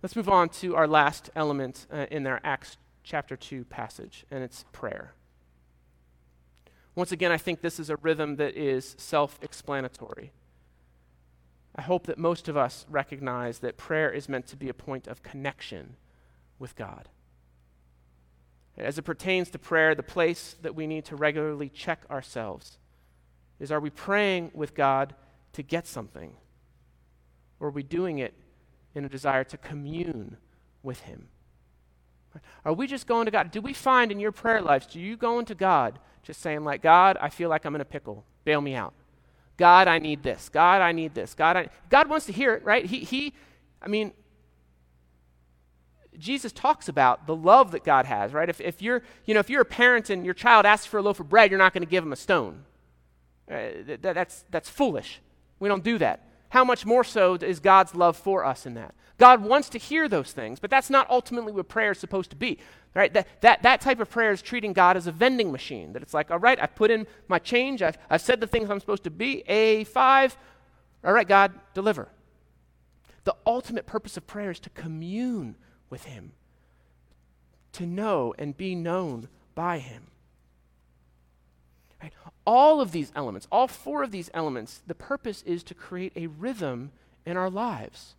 Let's 0.04 0.16
move 0.16 0.28
on 0.28 0.50
to 0.60 0.76
our 0.76 0.86
last 0.86 1.30
element 1.34 1.86
uh, 1.90 2.04
in 2.10 2.26
our 2.26 2.38
Acts 2.44 2.76
chapter 3.04 3.38
2 3.38 3.64
passage, 3.64 4.26
and 4.30 4.44
it's 4.44 4.66
prayer. 4.70 5.14
Once 6.94 7.10
again, 7.10 7.32
I 7.32 7.38
think 7.38 7.62
this 7.62 7.80
is 7.80 7.88
a 7.88 7.96
rhythm 7.96 8.36
that 8.36 8.54
is 8.54 8.96
self 8.98 9.38
explanatory. 9.40 10.30
I 11.74 11.80
hope 11.80 12.04
that 12.06 12.18
most 12.18 12.50
of 12.50 12.56
us 12.58 12.84
recognize 12.90 13.60
that 13.60 13.78
prayer 13.78 14.10
is 14.10 14.28
meant 14.28 14.46
to 14.48 14.58
be 14.58 14.68
a 14.68 14.74
point 14.74 15.06
of 15.06 15.22
connection 15.22 15.96
with 16.58 16.76
God. 16.76 17.08
As 18.76 18.98
it 18.98 19.06
pertains 19.06 19.48
to 19.52 19.58
prayer, 19.58 19.94
the 19.94 20.02
place 20.02 20.56
that 20.60 20.74
we 20.74 20.86
need 20.86 21.06
to 21.06 21.16
regularly 21.16 21.70
check 21.70 22.04
ourselves 22.10 22.76
is 23.58 23.72
are 23.72 23.80
we 23.80 23.88
praying 23.88 24.50
with 24.52 24.74
God 24.74 25.14
to 25.54 25.62
get 25.62 25.86
something? 25.86 26.34
Or 27.58 27.68
are 27.68 27.70
we 27.70 27.82
doing 27.82 28.18
it 28.18 28.34
in 28.94 29.04
a 29.04 29.08
desire 29.08 29.44
to 29.44 29.56
commune 29.56 30.36
with 30.82 31.00
Him? 31.00 31.28
Are 32.64 32.72
we 32.72 32.86
just 32.86 33.06
going 33.06 33.26
to 33.26 33.30
God? 33.30 33.50
Do 33.50 33.60
we 33.60 33.72
find 33.72 34.10
in 34.10 34.18
your 34.18 34.32
prayer 34.32 34.60
lives, 34.60 34.86
do 34.86 35.00
you 35.00 35.16
go 35.16 35.38
into 35.38 35.54
God 35.54 35.98
just 36.22 36.40
saying, 36.40 36.64
like, 36.64 36.82
God, 36.82 37.16
I 37.20 37.28
feel 37.28 37.48
like 37.48 37.64
I'm 37.64 37.74
in 37.74 37.80
a 37.80 37.84
pickle, 37.84 38.24
bail 38.44 38.60
me 38.60 38.74
out? 38.74 38.92
God, 39.56 39.86
I 39.86 39.98
need 39.98 40.22
this. 40.22 40.48
God, 40.48 40.82
I 40.82 40.92
need 40.92 41.14
this. 41.14 41.34
God, 41.34 41.56
I, 41.56 41.68
God 41.88 42.08
wants 42.08 42.26
to 42.26 42.32
hear 42.32 42.54
it, 42.54 42.64
right? 42.64 42.84
He, 42.84 43.00
he, 43.00 43.34
I 43.80 43.88
mean, 43.88 44.12
Jesus 46.18 46.52
talks 46.52 46.88
about 46.88 47.26
the 47.26 47.36
love 47.36 47.72
that 47.72 47.84
God 47.84 48.06
has, 48.06 48.32
right? 48.32 48.48
If, 48.48 48.60
if 48.60 48.82
you're, 48.82 49.02
you 49.26 49.34
know, 49.34 49.40
if 49.40 49.50
you're 49.50 49.62
a 49.62 49.66
parent 49.66 50.10
and 50.10 50.24
your 50.24 50.34
child 50.34 50.66
asks 50.66 50.86
for 50.86 50.98
a 50.98 51.02
loaf 51.02 51.20
of 51.20 51.28
bread, 51.28 51.50
you're 51.50 51.58
not 51.58 51.72
going 51.72 51.84
to 51.84 51.90
give 51.90 52.04
him 52.04 52.12
a 52.12 52.16
stone. 52.16 52.64
Uh, 53.50 53.58
that, 53.86 54.02
that's, 54.02 54.44
that's 54.50 54.68
foolish. 54.68 55.20
We 55.60 55.68
don't 55.68 55.84
do 55.84 55.98
that. 55.98 56.28
How 56.54 56.62
much 56.62 56.86
more 56.86 57.02
so 57.02 57.34
is 57.34 57.58
God's 57.58 57.96
love 57.96 58.16
for 58.16 58.44
us 58.44 58.64
in 58.64 58.74
that? 58.74 58.94
God 59.18 59.42
wants 59.42 59.68
to 59.70 59.78
hear 59.78 60.08
those 60.08 60.30
things, 60.30 60.60
but 60.60 60.70
that's 60.70 60.88
not 60.88 61.10
ultimately 61.10 61.50
what 61.50 61.66
prayer 61.66 61.90
is 61.90 61.98
supposed 61.98 62.30
to 62.30 62.36
be. 62.36 62.60
Right? 62.94 63.12
That, 63.12 63.26
that, 63.40 63.64
that 63.64 63.80
type 63.80 63.98
of 63.98 64.08
prayer 64.08 64.30
is 64.30 64.40
treating 64.40 64.72
God 64.72 64.96
as 64.96 65.08
a 65.08 65.10
vending 65.10 65.50
machine. 65.50 65.94
That 65.94 66.02
it's 66.02 66.14
like, 66.14 66.30
all 66.30 66.38
right, 66.38 66.56
I've 66.62 66.76
put 66.76 66.92
in 66.92 67.08
my 67.26 67.40
change, 67.40 67.82
I've, 67.82 67.98
I've 68.08 68.20
said 68.20 68.38
the 68.38 68.46
things 68.46 68.70
I'm 68.70 68.78
supposed 68.78 69.02
to 69.02 69.10
be, 69.10 69.42
A5. 69.48 70.36
All 71.02 71.12
right, 71.12 71.26
God, 71.26 71.54
deliver. 71.74 72.06
The 73.24 73.34
ultimate 73.44 73.86
purpose 73.86 74.16
of 74.16 74.24
prayer 74.28 74.52
is 74.52 74.60
to 74.60 74.70
commune 74.70 75.56
with 75.90 76.04
Him, 76.04 76.34
to 77.72 77.84
know 77.84 78.32
and 78.38 78.56
be 78.56 78.76
known 78.76 79.26
by 79.56 79.80
Him. 79.80 80.06
All 82.46 82.80
of 82.80 82.92
these 82.92 83.10
elements, 83.14 83.48
all 83.50 83.68
four 83.68 84.02
of 84.02 84.10
these 84.10 84.30
elements, 84.34 84.82
the 84.86 84.94
purpose 84.94 85.42
is 85.42 85.62
to 85.64 85.74
create 85.74 86.12
a 86.14 86.26
rhythm 86.26 86.92
in 87.24 87.36
our 87.36 87.50
lives 87.50 88.14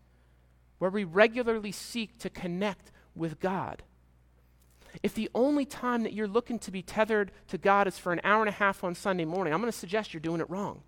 where 0.80 0.90
we 0.90 1.04
regularly 1.04 1.72
seek 1.72 2.18
to 2.20 2.30
connect 2.30 2.92
with 3.16 3.40
God. 3.40 3.84
If 5.04 5.14
the 5.14 5.30
only 5.36 5.66
time 5.66 6.04
that 6.04 6.14
you're 6.14 6.28
looking 6.28 6.60
to 6.60 6.72
be 6.72 6.82
tethered 6.82 7.32
to 7.50 7.58
God 7.58 7.88
is 7.88 7.98
for 7.98 8.14
an 8.14 8.22
hour 8.24 8.42
and 8.42 8.50
a 8.50 8.54
half 8.54 8.84
on 8.84 8.96
Sunday 8.96 9.26
morning, 9.26 9.54
I'm 9.54 9.62
going 9.62 9.72
to 9.72 9.78
suggest 9.78 10.14
you're 10.14 10.22
doing 10.22 10.42
it 10.42 10.50
wrong. 10.50 10.82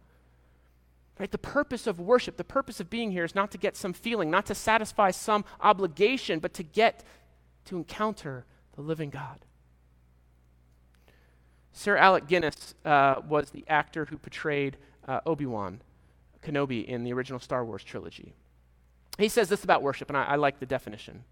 Right? 1.19 1.31
The 1.31 1.37
purpose 1.37 1.87
of 1.87 1.99
worship, 1.99 2.37
the 2.37 2.43
purpose 2.43 2.79
of 2.79 2.89
being 2.89 3.11
here 3.11 3.23
is 3.23 3.35
not 3.35 3.51
to 3.51 3.57
get 3.57 3.75
some 3.75 3.93
feeling, 3.93 4.29
not 4.29 4.45
to 4.47 4.55
satisfy 4.55 5.11
some 5.11 5.45
obligation, 5.61 6.39
but 6.39 6.53
to 6.55 6.63
get 6.63 7.03
to 7.65 7.77
encounter 7.77 8.45
the 8.75 8.81
living 8.81 9.09
God. 9.09 9.39
Sir 11.77 11.95
Alec 11.95 12.25
Guinness 12.25 12.73
uh, 12.85 13.21
was 13.29 13.51
the 13.51 13.63
actor 13.67 14.05
who 14.05 14.17
portrayed 14.17 14.77
uh, 15.07 15.19
Obi 15.27 15.45
Wan 15.45 15.79
Kenobi 16.41 16.83
in 16.83 17.03
the 17.03 17.13
original 17.13 17.39
Star 17.39 17.63
Wars 17.63 17.83
trilogy. 17.83 18.33
He 19.19 19.29
says 19.29 19.47
this 19.47 19.63
about 19.63 19.83
worship, 19.83 20.09
and 20.09 20.17
I, 20.17 20.23
I 20.23 20.35
like 20.37 20.59
the 20.59 20.65
definition. 20.65 21.23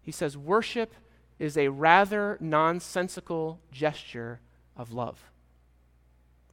He 0.00 0.12
says, 0.12 0.36
Worship 0.36 0.94
is 1.40 1.58
a 1.58 1.66
rather 1.66 2.38
nonsensical 2.40 3.58
gesture 3.72 4.38
of 4.76 4.92
love. 4.92 5.24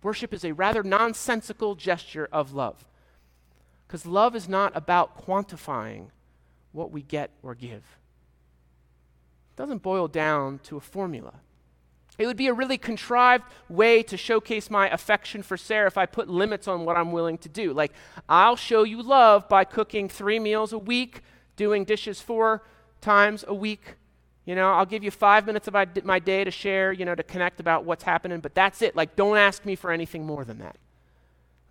Worship 0.01 0.33
is 0.33 0.43
a 0.43 0.53
rather 0.53 0.81
nonsensical 0.81 1.75
gesture 1.75 2.27
of 2.31 2.53
love. 2.53 2.85
Because 3.85 4.07
love 4.07 4.35
is 4.35 4.49
not 4.49 4.75
about 4.75 5.23
quantifying 5.23 6.07
what 6.71 6.89
we 6.89 7.03
get 7.03 7.29
or 7.43 7.53
give. 7.53 7.99
It 9.51 9.57
doesn't 9.57 9.83
boil 9.83 10.07
down 10.07 10.57
to 10.63 10.77
a 10.77 10.81
formula. 10.81 11.33
It 12.17 12.27
would 12.27 12.37
be 12.37 12.47
a 12.47 12.53
really 12.53 12.77
contrived 12.77 13.43
way 13.69 14.03
to 14.03 14.17
showcase 14.17 14.69
my 14.69 14.89
affection 14.89 15.41
for 15.41 15.57
Sarah 15.57 15.87
if 15.87 15.97
I 15.97 16.05
put 16.05 16.29
limits 16.29 16.67
on 16.67 16.85
what 16.85 16.95
I'm 16.95 17.11
willing 17.11 17.39
to 17.39 17.49
do. 17.49 17.73
Like, 17.73 17.91
I'll 18.29 18.55
show 18.55 18.83
you 18.83 19.01
love 19.01 19.49
by 19.49 19.63
cooking 19.63 20.07
three 20.07 20.39
meals 20.39 20.73
a 20.73 20.77
week, 20.77 21.21
doing 21.55 21.85
dishes 21.85 22.21
four 22.21 22.63
times 23.01 23.43
a 23.47 23.53
week. 23.53 23.95
You 24.45 24.55
know, 24.55 24.71
I'll 24.71 24.85
give 24.85 25.03
you 25.03 25.09
five 25.09 25.47
minutes 25.47 25.67
of 25.67 25.73
my 26.03 26.19
day 26.19 26.43
to 26.43 26.51
share, 26.51 26.91
you 26.91 27.05
know, 27.05 27.15
to 27.15 27.23
connect 27.23 27.59
about 27.59 27.85
what's 27.85 28.03
happening, 28.03 28.41
but 28.41 28.53
that's 28.53 28.81
it. 28.81 28.95
Like, 28.95 29.15
don't 29.15 29.37
ask 29.37 29.65
me 29.65 29.75
for 29.75 29.89
anything 29.89 30.25
more 30.25 30.45
than 30.45 30.59
that. 30.59 30.75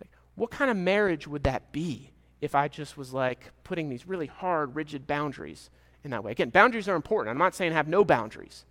Like, 0.01 0.09
what 0.35 0.51
kind 0.51 0.69
of 0.69 0.75
marriage 0.75 1.27
would 1.27 1.43
that 1.43 1.71
be 1.71 2.09
if 2.41 2.53
I 2.53 2.67
just 2.67 2.97
was 2.97 3.13
like 3.13 3.51
putting 3.63 3.89
these 3.89 4.07
really 4.07 4.27
hard, 4.27 4.75
rigid 4.75 5.07
boundaries 5.07 5.69
in 6.03 6.11
that 6.11 6.23
way? 6.23 6.31
Again, 6.31 6.49
boundaries 6.49 6.89
are 6.89 6.95
important. 6.95 7.31
I'm 7.31 7.39
not 7.39 7.55
saying 7.55 7.71
have 7.71 7.87
no 7.87 8.03
boundaries. 8.03 8.65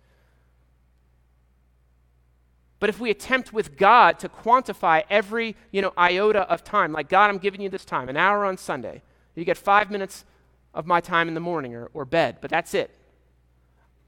But 2.83 2.89
if 2.89 2.99
we 2.99 3.09
attempt 3.09 3.53
with 3.53 3.77
God 3.77 4.19
to 4.19 4.27
quantify 4.27 5.03
every, 5.09 5.55
you 5.71 5.81
know, 5.81 5.93
iota 5.97 6.41
of 6.51 6.65
time, 6.65 6.91
like 6.91 7.07
God, 7.07 7.29
I'm 7.29 7.37
giving 7.37 7.61
you 7.61 7.69
this 7.69 7.85
time, 7.85 8.09
an 8.09 8.17
hour 8.17 8.43
on 8.43 8.57
Sunday. 8.57 9.01
You 9.35 9.45
get 9.45 9.55
five 9.55 9.89
minutes 9.89 10.25
of 10.73 10.85
my 10.85 10.99
time 10.99 11.29
in 11.29 11.33
the 11.33 11.39
morning 11.39 11.73
or, 11.75 11.89
or 11.93 12.03
bed, 12.03 12.39
but 12.41 12.49
that's 12.51 12.73
it. 12.73 12.93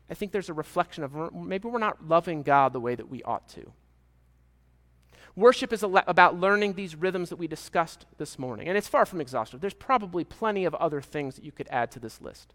I 0.10 0.14
think 0.14 0.34
there's 0.34 0.50
a 0.50 0.54
reflection 0.54 1.06
of 1.06 1.34
maybe 1.34 1.70
we're 1.70 1.80
not 1.80 2.06
loving 2.06 2.44
God 2.44 2.74
the 2.74 2.82
way 2.82 2.96
that 2.96 3.10
we 3.10 3.24
ought 3.24 3.48
to. 3.48 3.72
Worship 5.38 5.72
is 5.72 5.82
about 5.82 6.38
learning 6.38 6.74
these 6.74 6.98
rhythms 6.98 7.30
that 7.30 7.38
we 7.38 7.48
discussed 7.48 8.06
this 8.18 8.38
morning, 8.38 8.68
and 8.68 8.78
it's 8.78 8.90
far 8.90 9.06
from 9.06 9.22
exhaustive. 9.22 9.62
There's 9.62 9.74
probably 9.74 10.26
plenty 10.26 10.66
of 10.66 10.76
other 10.76 11.02
things 11.02 11.36
that 11.36 11.46
you 11.46 11.54
could 11.54 11.70
add 11.72 11.92
to 11.92 12.00
this 12.02 12.20
list. 12.20 12.54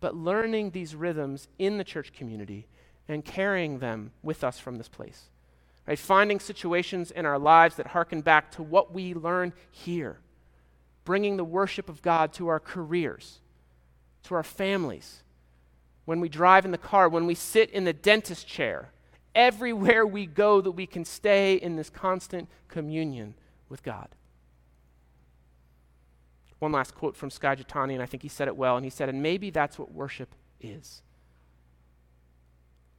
But 0.00 0.14
learning 0.14 0.72
these 0.72 0.94
rhythms 0.94 1.48
in 1.58 1.78
the 1.78 1.84
church 1.84 2.12
community 2.12 2.66
and 3.08 3.24
carrying 3.24 3.78
them 3.78 4.12
with 4.22 4.44
us 4.44 4.58
from 4.58 4.76
this 4.76 4.88
place. 4.88 5.30
Right? 5.86 5.98
Finding 5.98 6.38
situations 6.38 7.10
in 7.10 7.24
our 7.24 7.38
lives 7.38 7.76
that 7.76 7.88
harken 7.88 8.20
back 8.20 8.50
to 8.52 8.62
what 8.62 8.92
we 8.92 9.14
learn 9.14 9.54
here. 9.70 10.18
Bringing 11.04 11.38
the 11.38 11.44
worship 11.44 11.88
of 11.88 12.02
God 12.02 12.34
to 12.34 12.48
our 12.48 12.60
careers, 12.60 13.40
to 14.24 14.34
our 14.34 14.42
families, 14.42 15.22
when 16.04 16.20
we 16.20 16.28
drive 16.28 16.64
in 16.64 16.70
the 16.70 16.78
car, 16.78 17.08
when 17.08 17.26
we 17.26 17.34
sit 17.34 17.70
in 17.70 17.84
the 17.84 17.92
dentist 17.92 18.46
chair, 18.46 18.92
everywhere 19.34 20.06
we 20.06 20.26
go, 20.26 20.60
that 20.60 20.72
we 20.72 20.86
can 20.86 21.04
stay 21.04 21.54
in 21.54 21.76
this 21.76 21.90
constant 21.90 22.48
communion 22.68 23.34
with 23.68 23.82
God. 23.82 24.08
One 26.58 26.72
last 26.72 26.94
quote 26.94 27.16
from 27.16 27.30
Jethani, 27.30 27.92
and 27.92 28.02
I 28.02 28.06
think 28.06 28.22
he 28.22 28.28
said 28.28 28.48
it 28.48 28.56
well, 28.56 28.76
and 28.76 28.84
he 28.84 28.90
said, 28.90 29.08
And 29.08 29.22
maybe 29.22 29.50
that's 29.50 29.78
what 29.78 29.92
worship 29.92 30.34
is. 30.60 31.02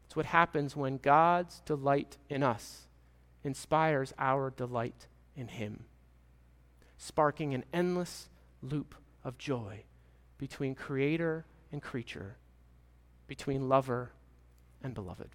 It's 0.09 0.15
what 0.15 0.25
happens 0.25 0.75
when 0.75 0.97
God's 0.97 1.59
delight 1.67 2.17
in 2.31 2.41
us 2.41 2.87
inspires 3.43 4.11
our 4.17 4.49
delight 4.49 5.05
in 5.35 5.49
Him, 5.49 5.83
sparking 6.97 7.53
an 7.53 7.63
endless 7.71 8.27
loop 8.63 8.95
of 9.23 9.37
joy 9.37 9.83
between 10.39 10.73
creator 10.73 11.45
and 11.71 11.79
creature, 11.79 12.37
between 13.27 13.69
lover 13.69 14.11
and 14.81 14.95
beloved. 14.95 15.29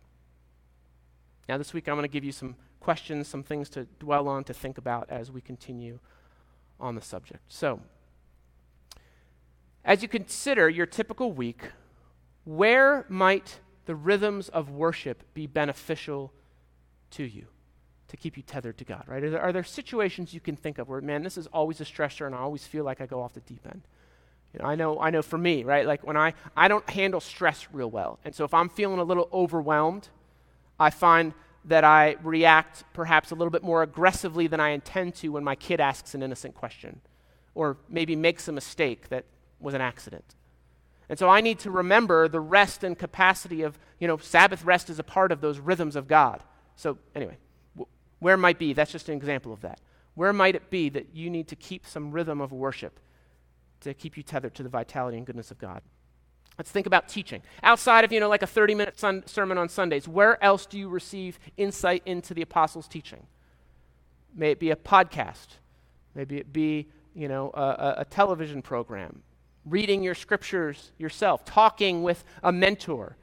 Now, 1.48 1.56
this 1.56 1.72
week 1.72 1.88
I'm 1.88 1.94
going 1.94 2.02
to 2.02 2.08
give 2.08 2.24
you 2.24 2.32
some 2.32 2.56
questions, 2.80 3.28
some 3.28 3.44
things 3.44 3.68
to 3.70 3.84
dwell 4.00 4.26
on, 4.26 4.42
to 4.42 4.52
think 4.52 4.76
about 4.76 5.08
as 5.08 5.30
we 5.30 5.40
continue 5.40 6.00
on 6.80 6.96
the 6.96 7.00
subject. 7.00 7.44
So, 7.46 7.78
as 9.84 10.02
you 10.02 10.08
consider 10.08 10.68
your 10.68 10.86
typical 10.86 11.30
week, 11.30 11.62
where 12.42 13.06
might 13.08 13.60
the 13.86 13.94
rhythms 13.94 14.48
of 14.48 14.70
worship 14.70 15.22
be 15.34 15.46
beneficial 15.46 16.32
to 17.10 17.24
you 17.24 17.46
to 18.08 18.16
keep 18.16 18.36
you 18.36 18.42
tethered 18.42 18.78
to 18.78 18.84
God, 18.84 19.04
right? 19.06 19.24
Are 19.24 19.30
there, 19.30 19.40
are 19.40 19.52
there, 19.52 19.64
situations 19.64 20.32
you 20.32 20.40
can 20.40 20.56
think 20.56 20.78
of 20.78 20.88
where, 20.88 21.00
man, 21.00 21.22
this 21.22 21.36
is 21.36 21.46
always 21.48 21.80
a 21.80 21.84
stressor 21.84 22.26
and 22.26 22.34
I 22.34 22.38
always 22.38 22.66
feel 22.66 22.84
like 22.84 23.00
I 23.00 23.06
go 23.06 23.20
off 23.20 23.32
the 23.32 23.40
deep 23.40 23.66
end? 23.66 23.82
You 24.52 24.60
know, 24.60 24.66
I 24.66 24.74
know, 24.76 25.00
I 25.00 25.10
know 25.10 25.22
for 25.22 25.38
me, 25.38 25.64
right? 25.64 25.86
Like 25.86 26.06
when 26.06 26.16
I, 26.16 26.34
I 26.56 26.68
don't 26.68 26.88
handle 26.88 27.20
stress 27.20 27.66
real 27.72 27.90
well. 27.90 28.20
And 28.24 28.34
so 28.34 28.44
if 28.44 28.54
I'm 28.54 28.68
feeling 28.68 29.00
a 29.00 29.04
little 29.04 29.28
overwhelmed, 29.32 30.08
I 30.78 30.90
find 30.90 31.32
that 31.64 31.82
I 31.82 32.16
react 32.22 32.84
perhaps 32.92 33.30
a 33.30 33.34
little 33.34 33.50
bit 33.50 33.62
more 33.62 33.82
aggressively 33.82 34.46
than 34.46 34.60
I 34.60 34.70
intend 34.70 35.14
to 35.16 35.30
when 35.30 35.42
my 35.42 35.56
kid 35.56 35.80
asks 35.80 36.14
an 36.14 36.22
innocent 36.22 36.54
question 36.54 37.00
or 37.54 37.78
maybe 37.88 38.14
makes 38.14 38.46
a 38.48 38.52
mistake 38.52 39.08
that 39.08 39.24
was 39.58 39.74
an 39.74 39.80
accident. 39.80 40.34
And 41.08 41.18
so 41.18 41.28
I 41.28 41.40
need 41.40 41.58
to 41.60 41.70
remember 41.70 42.28
the 42.28 42.40
rest 42.40 42.82
and 42.82 42.98
capacity 42.98 43.62
of, 43.62 43.78
you 43.98 44.08
know, 44.08 44.16
Sabbath 44.16 44.64
rest 44.64 44.88
is 44.88 44.98
a 44.98 45.04
part 45.04 45.32
of 45.32 45.40
those 45.40 45.58
rhythms 45.58 45.96
of 45.96 46.08
God. 46.08 46.42
So, 46.76 46.98
anyway, 47.14 47.36
where 48.18 48.36
might 48.36 48.58
be, 48.58 48.72
that's 48.72 48.90
just 48.90 49.08
an 49.08 49.16
example 49.16 49.52
of 49.52 49.60
that. 49.60 49.80
Where 50.14 50.32
might 50.32 50.54
it 50.54 50.70
be 50.70 50.88
that 50.90 51.14
you 51.14 51.28
need 51.28 51.48
to 51.48 51.56
keep 51.56 51.86
some 51.86 52.10
rhythm 52.10 52.40
of 52.40 52.52
worship 52.52 52.98
to 53.80 53.92
keep 53.92 54.16
you 54.16 54.22
tethered 54.22 54.54
to 54.54 54.62
the 54.62 54.68
vitality 54.68 55.18
and 55.18 55.26
goodness 55.26 55.50
of 55.50 55.58
God? 55.58 55.82
Let's 56.56 56.70
think 56.70 56.86
about 56.86 57.08
teaching. 57.08 57.42
Outside 57.62 58.04
of, 58.04 58.12
you 58.12 58.20
know, 58.20 58.28
like 58.28 58.42
a 58.42 58.46
30 58.46 58.74
minute 58.74 58.98
sun- 58.98 59.26
sermon 59.26 59.58
on 59.58 59.68
Sundays, 59.68 60.06
where 60.06 60.42
else 60.42 60.66
do 60.66 60.78
you 60.78 60.88
receive 60.88 61.38
insight 61.56 62.02
into 62.06 62.32
the 62.32 62.42
apostles' 62.42 62.86
teaching? 62.86 63.26
May 64.34 64.52
it 64.52 64.60
be 64.60 64.70
a 64.70 64.76
podcast, 64.76 65.46
maybe 66.14 66.38
it 66.38 66.52
be, 66.52 66.88
you 67.14 67.28
know, 67.28 67.50
a, 67.54 67.60
a, 67.60 67.94
a 67.98 68.04
television 68.04 68.62
program, 68.62 69.22
reading 69.64 70.02
your 70.02 70.14
scriptures 70.14 70.92
yourself, 70.98 71.44
talking 71.44 72.02
with 72.02 72.24
a 72.42 72.52
mentor. 72.52 73.16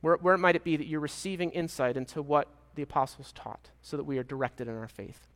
Where, 0.00 0.16
where 0.16 0.36
might 0.36 0.56
it 0.56 0.64
be 0.64 0.76
that 0.76 0.86
you're 0.86 1.00
receiving 1.00 1.50
insight 1.50 1.96
into 1.96 2.22
what 2.22 2.48
the 2.74 2.82
apostles 2.82 3.32
taught 3.32 3.70
so 3.82 3.96
that 3.96 4.04
we 4.04 4.18
are 4.18 4.22
directed 4.22 4.68
in 4.68 4.74
our 4.76 4.88
faith? 4.88 5.26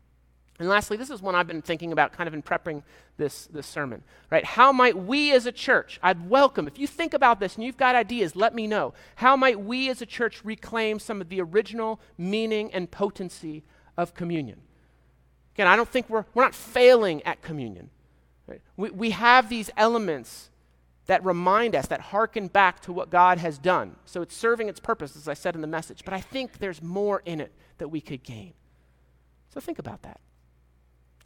And 0.61 0.69
lastly, 0.69 0.99
this 0.99 1.09
is 1.09 1.23
one 1.23 1.35
I've 1.35 1.47
been 1.47 1.63
thinking 1.63 1.91
about 1.91 2.13
kind 2.13 2.29
of 2.29 2.35
in 2.35 2.43
prepping 2.43 2.83
this, 3.17 3.47
this 3.47 3.67
sermon, 3.67 4.03
right? 4.31 4.45
How 4.45 4.73
might 4.73 4.95
we 4.95 5.33
as 5.33 5.47
a 5.47 5.53
church, 5.53 5.99
I'd 6.03 6.29
welcome, 6.29 6.67
if 6.67 6.79
you 6.79 6.87
think 6.87 7.15
about 7.15 7.41
this 7.41 7.55
and 7.55 7.65
you've 7.65 7.79
got 7.79 7.95
ideas, 7.95 8.37
let 8.37 8.55
me 8.55 8.67
know. 8.67 8.93
How 9.17 9.37
might 9.37 9.59
we 9.59 9.89
as 9.89 10.03
a 10.03 10.07
church 10.07 10.45
reclaim 10.45 10.99
some 10.99 11.23
of 11.23 11.31
the 11.31 11.41
original 11.41 11.99
meaning 12.19 12.71
and 12.75 12.91
potency 12.91 13.65
of 13.97 14.13
communion? 14.13 14.61
Again, 15.55 15.67
I 15.67 15.77
don't 15.77 15.89
think 15.89 16.11
we're, 16.11 16.27
we're 16.35 16.43
not 16.43 16.55
failing 16.55 17.23
at 17.23 17.41
communion. 17.41 17.89
Right? 18.51 18.61
We, 18.77 18.91
we 18.91 19.11
have 19.11 19.49
these 19.49 19.71
elements 19.77 20.51
that 21.07 21.25
remind 21.25 21.75
us, 21.75 21.87
that 21.87 22.01
harken 22.01 22.49
back 22.49 22.81
to 22.81 22.93
what 22.93 23.11
God 23.11 23.39
has 23.39 23.59
done. 23.59 23.97
So 24.05 24.23
it's 24.23 24.37
serving 24.37 24.69
its 24.69 24.81
purpose, 24.81 25.17
as 25.17 25.29
I 25.29 25.35
said 25.35 25.55
in 25.55 25.61
the 25.61 25.67
message. 25.67 26.03
But 26.05 26.15
I 26.15 26.21
think 26.21 26.59
there's 26.59 26.83
more 26.83 27.23
in 27.25 27.41
it 27.41 27.53
that 27.79 27.89
we 27.89 28.01
could 28.01 28.23
gain. 28.23 28.53
So 29.49 29.61
think 29.61 29.79
about 29.79 30.03
that. 30.03 30.21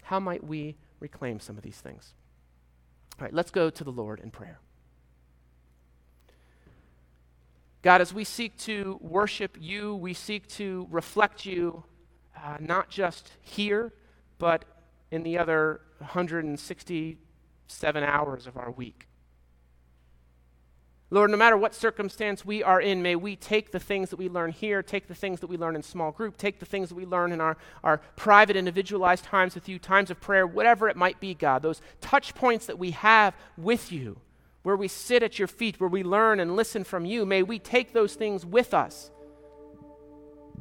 How 0.05 0.21
might 0.21 0.45
we 0.45 0.77
reclaim 1.01 1.41
some 1.41 1.57
of 1.57 1.63
these 1.63 1.79
things? 1.79 2.15
All 3.19 3.25
right, 3.25 3.35
let's 3.35 3.51
go 3.51 3.71
to 3.71 3.85
the 3.85 3.93
Lord 3.93 4.21
in 4.21 4.31
prayer. 4.31 4.59
God, 7.83 8.01
as 8.01 8.15
we 8.15 8.25
seek 8.25 8.57
to 8.61 8.99
worship 9.03 9.59
you, 9.61 9.95
we 9.97 10.15
seek 10.15 10.47
to 10.49 10.87
reflect 10.91 11.45
you 11.45 11.85
uh, 12.43 12.57
not 12.61 12.89
just 12.89 13.31
here, 13.43 13.93
but 14.39 14.65
in 15.11 15.23
the 15.23 15.39
other 15.39 15.83
167 16.05 18.05
hours 18.05 18.47
of 18.47 18.57
our 18.57 18.71
week. 18.71 19.09
Lord, 21.11 21.31
no 21.31 21.37
matter 21.37 21.57
what 21.57 21.75
circumstance 21.75 22.45
we 22.45 22.63
are 22.63 22.81
in, 22.81 23.03
may 23.03 23.15
we 23.15 23.37
take 23.37 23.73
the 23.73 23.79
things 23.79 24.11
that 24.11 24.19
we 24.19 24.29
learn 24.29 24.51
here, 24.51 24.83
take 24.83 25.07
the 25.07 25.15
things 25.15 25.41
that 25.41 25.47
we 25.47 25.57
learn 25.57 25.77
in 25.77 25.83
small 25.83 26.11
group, 26.11 26.37
take 26.37 26.59
the 26.59 26.67
things 26.67 26.89
that 26.89 26.97
we 26.97 27.07
learn 27.07 27.31
in 27.31 27.41
our, 27.41 27.57
our 27.85 27.99
private, 28.17 28.57
individualized 28.57 29.25
times 29.25 29.55
with 29.55 29.69
you, 29.69 29.79
times 29.79 30.11
of 30.11 30.21
prayer, 30.21 30.47
whatever 30.47 30.89
it 30.89 30.97
might 30.97 31.21
be, 31.21 31.35
God, 31.35 31.63
those 31.63 31.81
touch 32.01 32.35
points 32.35 32.67
that 32.67 32.79
we 32.79 32.91
have 32.93 33.35
with 33.57 33.93
you, 33.93 34.19
where 34.63 34.77
we 34.77 34.89
sit 34.89 35.23
at 35.23 35.39
your 35.39 35.47
feet, 35.47 35.79
where 35.79 35.91
we 35.91 36.03
learn 36.03 36.41
and 36.41 36.57
listen 36.57 36.85
from 36.85 37.05
you, 37.05 37.25
may 37.25 37.43
we 37.43 37.59
take 37.59 37.93
those 37.93 38.15
things 38.15 38.45
with 38.45 38.75
us 38.75 39.11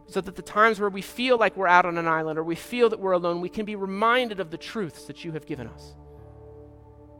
so 0.08 0.22
that 0.22 0.36
the 0.36 0.42
times 0.42 0.80
where 0.80 0.90
we 0.90 1.02
feel 1.02 1.38
like 1.38 1.56
we're 1.56 1.68
out 1.68 1.86
on 1.86 1.98
an 1.98 2.08
island 2.08 2.38
or 2.38 2.44
we 2.44 2.56
feel 2.56 2.90
that 2.90 3.00
we're 3.00 3.14
alone, 3.14 3.42
we 3.42 3.50
can 3.50 3.66
be 3.66 3.76
reminded 3.76 4.40
of 4.40 4.52
the 4.52 4.58
truths 4.58 5.06
that 5.06 5.24
you 5.24 5.32
have 5.32 5.46
given 5.46 5.68
us. 5.68 5.96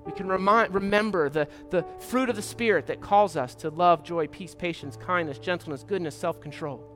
We 0.06 0.12
can 0.12 0.28
remind, 0.28 0.74
remember 0.74 1.30
the, 1.30 1.48
the 1.70 1.86
fruit 2.00 2.30
of 2.30 2.36
the 2.36 2.42
Spirit 2.42 2.88
that 2.88 3.00
calls 3.00 3.38
us 3.38 3.56
to 3.56 3.70
love, 3.70 4.04
joy, 4.04 4.28
peace, 4.28 4.54
patience, 4.54 4.98
kindness, 4.98 5.40
gentleness, 5.40 5.84
goodness, 5.84 6.16
self 6.16 6.42
control. 6.42 6.90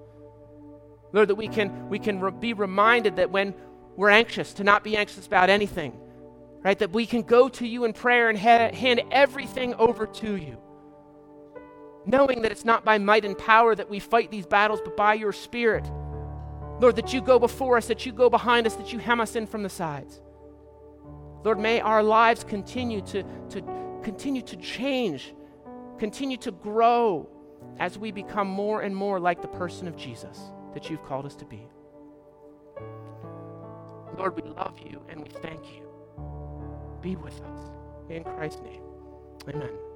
Lord, 1.14 1.30
that 1.30 1.36
we 1.36 1.48
can, 1.48 1.88
we 1.88 2.00
can 2.00 2.20
re- 2.20 2.32
be 2.32 2.54
reminded 2.54 3.16
that 3.16 3.32
when 3.32 3.54
we're 3.96 4.10
anxious, 4.10 4.54
to 4.56 4.66
not 4.66 4.84
be 4.84 4.98
anxious 4.98 5.26
about 5.26 5.50
anything, 5.50 5.98
right? 6.64 6.78
That 6.78 6.92
we 6.92 7.06
can 7.06 7.22
go 7.22 7.48
to 7.48 7.66
you 7.66 7.86
in 7.86 7.94
prayer 7.94 8.30
and 8.30 8.38
ha- 8.38 8.74
hand 8.74 9.02
everything 9.10 9.74
over 9.76 10.06
to 10.06 10.36
you 10.36 10.58
knowing 12.08 12.42
that 12.42 12.52
it's 12.52 12.66
not 12.66 12.86
by 12.86 12.98
might 12.98 13.26
and 13.26 13.38
power 13.38 13.76
that 13.76 13.90
we 13.90 14.00
fight 14.00 14.32
these 14.32 14.46
battles, 14.46 14.80
but 14.84 14.96
by 14.96 15.14
your 15.14 15.34
Spirit. 15.34 15.86
Lord, 16.80 16.96
that 16.96 17.14
you 17.14 17.22
go 17.22 17.38
before 17.38 17.78
us, 17.78 17.88
that 17.88 18.06
you 18.06 18.12
go 18.12 18.30
behind 18.30 18.66
us, 18.66 18.76
that 18.76 18.94
you 18.94 19.00
hem 19.00 19.20
us 19.20 19.36
in 19.36 19.46
from 19.46 19.64
the 19.64 19.70
sides. 19.70 20.22
Lord, 21.44 21.60
may 21.60 21.82
our 21.82 22.02
lives 22.02 22.44
continue 22.44 23.02
to, 23.02 23.24
to 23.50 24.00
continue 24.04 24.42
to 24.44 24.56
change, 24.58 25.34
continue 25.98 26.38
to 26.38 26.52
grow 26.52 27.30
as 27.80 27.98
we 27.98 28.12
become 28.12 28.48
more 28.48 28.82
and 28.82 28.96
more 28.96 29.20
like 29.20 29.42
the 29.42 29.48
person 29.48 29.88
of 29.88 29.98
Jesus 29.98 30.40
that 30.74 30.90
you've 30.90 31.04
called 31.04 31.26
us 31.26 31.36
to 31.36 31.46
be. 31.46 31.68
Lord, 34.18 34.36
we 34.42 34.50
love 34.50 34.80
you 34.84 35.02
and 35.10 35.22
we 35.22 35.30
thank 35.42 35.62
you. 35.76 35.84
Be 37.02 37.16
with 37.16 37.40
us. 37.42 37.70
In 38.10 38.24
Christ's 38.24 38.62
name, 38.62 38.82
amen. 39.48 39.78